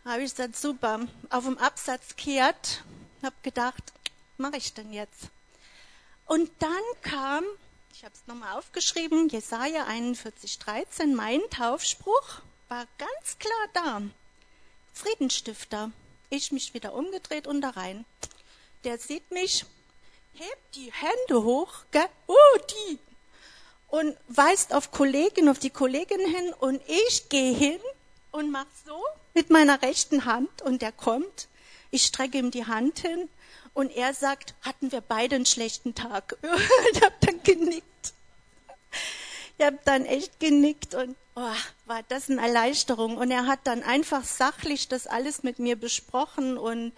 [0.05, 1.01] Habe ich gesagt, super.
[1.29, 2.83] Auf dem Absatz kehrt,
[3.21, 3.93] habe gedacht,
[4.37, 5.29] mache ich denn jetzt?
[6.25, 6.71] Und dann
[7.03, 7.43] kam,
[7.93, 14.01] ich habe es nochmal aufgeschrieben, Jesaja 41,13, mein Taufspruch war ganz klar da.
[14.93, 15.91] Friedenstifter.
[16.31, 18.03] Ich mich wieder umgedreht und da rein.
[18.83, 19.65] Der sieht mich,
[20.33, 22.05] hebt die Hände hoch, gell?
[22.27, 22.99] oh, die,
[23.87, 27.79] und weist auf Kollegin, auf die Kollegin hin und ich gehe hin
[28.31, 28.99] und mach so
[29.33, 31.47] mit meiner rechten Hand und der kommt
[31.93, 33.29] ich strecke ihm die Hand hin
[33.75, 36.35] und er sagt, hatten wir beide einen schlechten Tag.
[36.93, 38.13] ich habe dann genickt.
[39.59, 41.53] Ich habe dann echt genickt und oh,
[41.85, 43.17] war das eine Erleichterung.
[43.17, 46.93] Und er hat dann einfach sachlich das alles mit mir besprochen und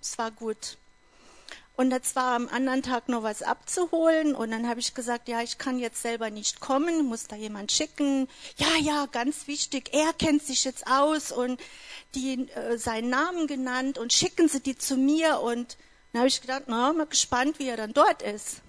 [0.00, 0.78] es war gut.
[1.80, 4.34] Und jetzt war am anderen Tag noch was abzuholen.
[4.34, 7.72] Und dann habe ich gesagt, ja, ich kann jetzt selber nicht kommen, muss da jemand
[7.72, 8.28] schicken.
[8.58, 11.58] Ja, ja, ganz wichtig, er kennt sich jetzt aus und
[12.14, 15.40] die äh, seinen Namen genannt und schicken Sie die zu mir.
[15.40, 15.78] Und
[16.12, 18.60] dann habe ich gedacht, na, mal gespannt, wie er dann dort ist.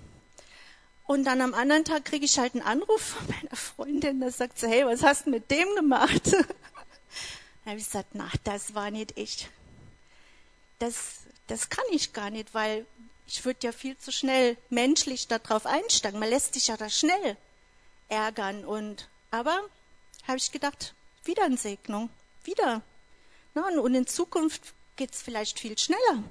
[1.06, 4.58] Und dann am anderen Tag kriege ich halt einen Anruf von meiner Freundin, da sagt
[4.58, 6.28] sie, hey, was hast du mit dem gemacht?
[6.32, 6.46] dann
[7.66, 9.50] habe ich gesagt, na, das war nicht ich.
[10.80, 12.86] Das, das kann ich gar nicht, weil
[13.32, 16.20] ich würde ja viel zu schnell menschlich darauf einsteigen.
[16.20, 17.38] Man lässt sich ja da schnell
[18.10, 18.66] ärgern.
[18.66, 19.58] Und aber
[20.28, 22.10] habe ich gedacht, wieder eine Segnung,
[22.44, 22.82] wieder.
[23.54, 26.24] Na, und in Zukunft geht es vielleicht viel schneller.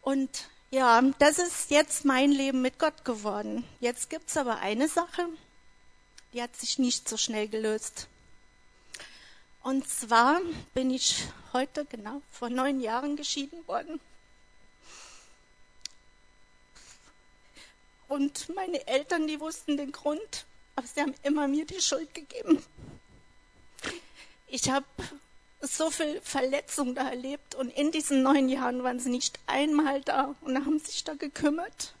[0.00, 3.64] Und ja, das ist jetzt mein Leben mit Gott geworden.
[3.80, 5.28] Jetzt gibt es aber eine Sache,
[6.32, 8.06] die hat sich nicht so schnell gelöst.
[9.62, 10.40] Und zwar
[10.72, 14.00] bin ich heute, genau, vor neun Jahren geschieden worden.
[18.10, 20.44] Und meine Eltern, die wussten den Grund,
[20.74, 22.60] aber sie haben immer mir die Schuld gegeben.
[24.48, 24.84] Ich habe
[25.60, 30.34] so viel Verletzung da erlebt und in diesen neun Jahren waren sie nicht einmal da
[30.40, 31.94] und haben sich da gekümmert.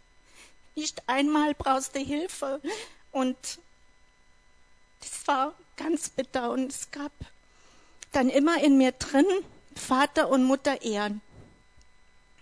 [0.74, 2.60] Nicht einmal brauchste Hilfe
[3.12, 3.36] und
[4.98, 7.12] das war ganz bitter und es gab
[8.10, 9.28] dann immer in mir drin
[9.76, 11.20] Vater und Mutter ehren.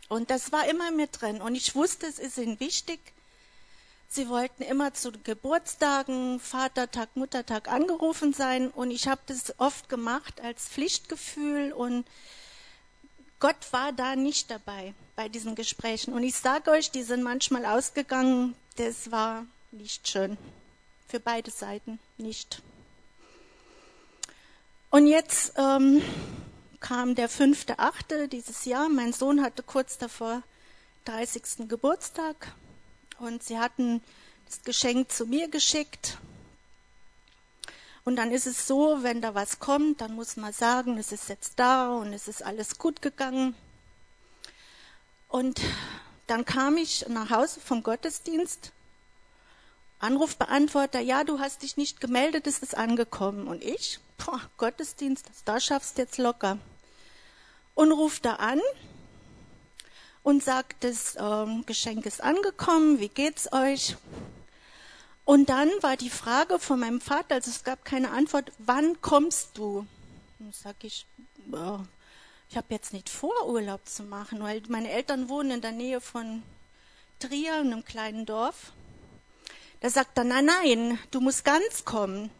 [0.08, 2.98] Und das war immer in mir drin und ich wusste, es ist ihnen wichtig,
[4.10, 10.40] Sie wollten immer zu Geburtstagen, Vatertag, Muttertag angerufen sein und ich habe das oft gemacht
[10.40, 12.06] als Pflichtgefühl und
[13.38, 16.14] Gott war da nicht dabei bei diesen Gesprächen.
[16.14, 20.38] Und ich sage euch, die sind manchmal ausgegangen, das war nicht schön.
[21.06, 22.62] Für beide Seiten nicht.
[24.90, 26.02] Und jetzt ähm,
[26.80, 28.88] kam der fünfte, achte dieses Jahr.
[28.88, 30.42] Mein Sohn hatte kurz davor
[31.04, 31.68] 30.
[31.68, 32.54] Geburtstag
[33.18, 34.02] und sie hatten
[34.46, 36.18] das Geschenk zu mir geschickt.
[38.04, 41.28] Und dann ist es so, wenn da was kommt, dann muss man sagen, es ist
[41.28, 43.54] jetzt da und es ist alles gut gegangen.
[45.28, 45.60] Und
[46.26, 48.72] dann kam ich nach Hause vom Gottesdienst.
[49.98, 53.46] Anrufbeantworter, ja, du hast dich nicht gemeldet, es ist angekommen.
[53.46, 56.58] Und ich, boah, Gottesdienst, da schaffst du jetzt locker.
[57.74, 58.60] Und ruft da an
[60.22, 63.96] und sagt, das ähm, Geschenk ist angekommen, wie geht's euch?
[65.24, 69.58] Und dann war die Frage von meinem Vater, also es gab keine Antwort, wann kommst
[69.58, 69.86] du?
[70.38, 71.06] Und sag ich,
[71.52, 71.78] äh,
[72.48, 76.00] ich habe jetzt nicht vor, Urlaub zu machen, weil meine Eltern wohnen in der Nähe
[76.00, 76.42] von
[77.18, 78.72] Trier, einem kleinen Dorf.
[79.80, 82.30] Da sagt er, nein, nein, du musst ganz kommen.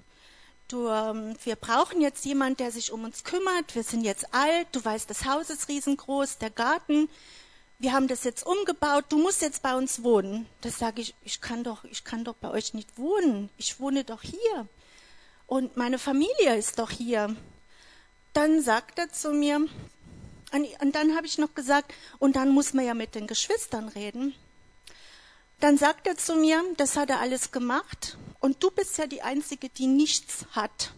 [0.69, 3.75] Du, ähm, wir brauchen jetzt jemand, der sich um uns kümmert.
[3.75, 4.67] Wir sind jetzt alt.
[4.73, 7.09] Du weißt, das Haus ist riesengroß, der Garten
[7.79, 10.47] wir haben das jetzt umgebaut, du musst jetzt bei uns wohnen.
[10.63, 13.51] Das sage ich, ich kann doch, ich kann doch bei euch nicht wohnen.
[13.57, 14.67] Ich wohne doch hier.
[15.47, 17.37] Und meine Familie ist doch hier.
[18.33, 19.67] Dann sagt er zu mir,
[20.53, 24.35] und dann habe ich noch gesagt, und dann muss man ja mit den Geschwistern reden.
[25.61, 29.23] Dann sagt er zu mir, das hat er alles gemacht und du bist ja die
[29.23, 30.93] Einzige, die nichts hat.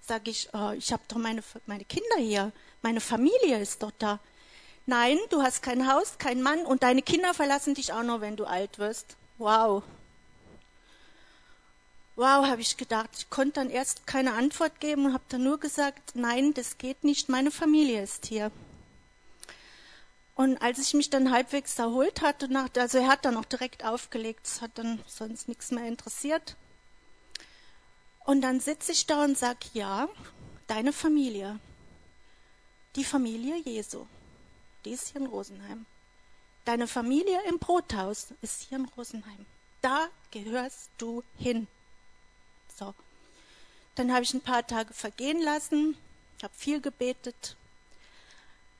[0.00, 4.20] Sag ich, oh, ich habe doch meine, meine Kinder hier, meine Familie ist doch da.
[4.90, 8.34] Nein, du hast kein Haus, kein Mann und deine Kinder verlassen dich auch noch, wenn
[8.34, 9.14] du alt wirst.
[9.38, 9.84] Wow.
[12.16, 13.10] Wow, habe ich gedacht.
[13.16, 17.04] Ich konnte dann erst keine Antwort geben und habe dann nur gesagt, nein, das geht
[17.04, 18.50] nicht, meine Familie ist hier.
[20.34, 24.44] Und als ich mich dann halbwegs erholt hatte, also er hat dann auch direkt aufgelegt,
[24.44, 26.56] es hat dann sonst nichts mehr interessiert.
[28.24, 30.08] Und dann sitze ich da und sage, ja,
[30.66, 31.60] deine Familie,
[32.96, 34.08] die Familie Jesu
[34.84, 35.86] die ist hier in Rosenheim.
[36.64, 39.46] Deine Familie im Brothaus ist hier in Rosenheim.
[39.80, 41.66] Da gehörst du hin.
[42.78, 42.94] So.
[43.94, 45.96] Dann habe ich ein paar Tage vergehen lassen,
[46.42, 47.56] habe viel gebetet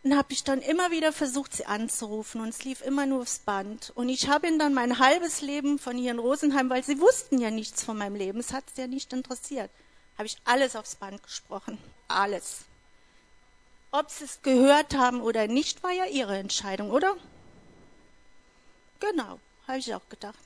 [0.02, 3.40] und habe ich dann immer wieder versucht, sie anzurufen und es lief immer nur aufs
[3.40, 3.92] Band.
[3.94, 7.38] Und ich habe ihnen dann mein halbes Leben von hier in Rosenheim, weil sie wussten
[7.38, 9.70] ja nichts von meinem Leben, es hat sie ja nicht interessiert,
[10.16, 11.78] habe ich alles aufs Band gesprochen.
[12.08, 12.60] Alles.
[13.92, 17.16] Ob sie es gehört haben oder nicht, war ja ihre Entscheidung, oder?
[19.00, 20.38] Genau, habe ich auch gedacht.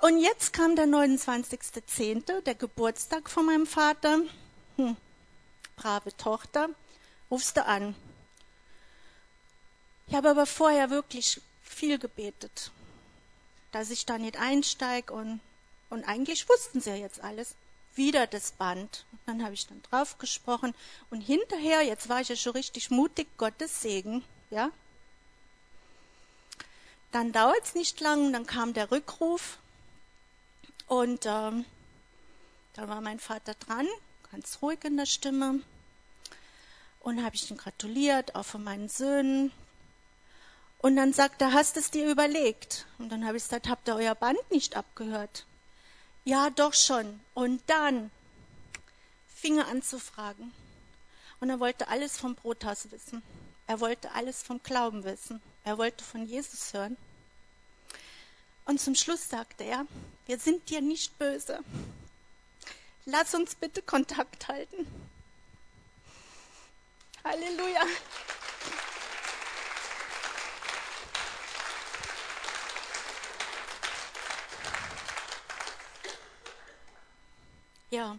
[0.00, 4.20] Und jetzt kam der 29.10., der Geburtstag von meinem Vater.
[4.76, 4.96] Hm,
[5.76, 6.68] brave Tochter,
[7.30, 7.94] rufst du an.
[10.06, 12.70] Ich habe aber vorher wirklich viel gebetet,
[13.72, 15.40] dass ich da nicht einsteige und,
[15.90, 17.54] und eigentlich wussten sie ja jetzt alles
[17.98, 19.04] wieder das Band.
[19.26, 20.74] Dann habe ich dann drauf gesprochen
[21.10, 24.70] und hinterher, jetzt war ich ja schon richtig mutig, Gottes Segen, ja,
[27.12, 29.58] dann dauert es nicht lang, dann kam der Rückruf
[30.86, 31.64] und ähm,
[32.74, 33.86] dann war mein Vater dran,
[34.30, 35.60] ganz ruhig in der Stimme.
[37.00, 39.50] Und habe ich ihn gratuliert, auch von meinen Söhnen.
[40.78, 42.86] Und dann sagt er, hast es dir überlegt?
[42.98, 45.44] Und dann habe ich gesagt, habt ihr euer Band nicht abgehört?
[46.28, 47.20] Ja, doch schon.
[47.32, 48.10] Und dann
[49.34, 50.52] fing er an zu fragen.
[51.40, 53.22] Und er wollte alles vom Brothaus wissen.
[53.66, 55.40] Er wollte alles vom Glauben wissen.
[55.64, 56.98] Er wollte von Jesus hören.
[58.66, 59.86] Und zum Schluss sagte er,
[60.26, 61.60] wir sind dir nicht böse.
[63.06, 64.86] Lass uns bitte Kontakt halten.
[67.24, 67.86] Halleluja.
[77.90, 78.18] Ja,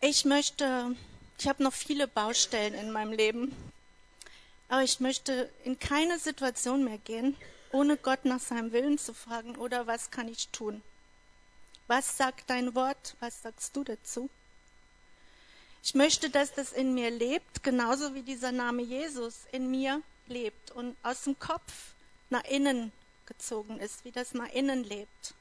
[0.00, 0.96] ich möchte,
[1.38, 3.54] ich habe noch viele Baustellen in meinem Leben,
[4.68, 7.36] aber ich möchte in keine Situation mehr gehen,
[7.70, 10.82] ohne Gott nach seinem Willen zu fragen oder was kann ich tun.
[11.86, 13.14] Was sagt dein Wort?
[13.20, 14.28] Was sagst du dazu?
[15.84, 20.72] Ich möchte, dass das in mir lebt, genauso wie dieser Name Jesus in mir lebt
[20.72, 21.92] und aus dem Kopf
[22.30, 22.90] nach innen
[23.26, 25.34] gezogen ist, wie das nach innen lebt.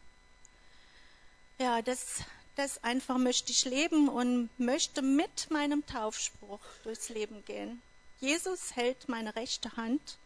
[1.58, 2.24] Ja, das
[2.56, 7.82] das einfach möchte ich leben und möchte mit meinem Taufspruch durchs Leben gehen.
[8.20, 10.18] Jesus hält meine rechte Hand.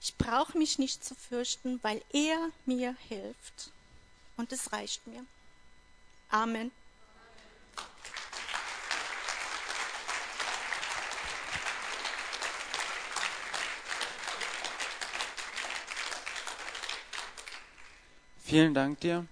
[0.00, 3.70] Ich brauche mich nicht zu fürchten, weil er mir hilft.
[4.36, 5.24] Und es reicht mir.
[6.28, 6.70] Amen.
[18.42, 19.26] Vielen Dank dir.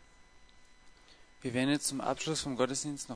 [1.43, 3.11] Wir werden jetzt zum Abschluss vom Gottesdienst noch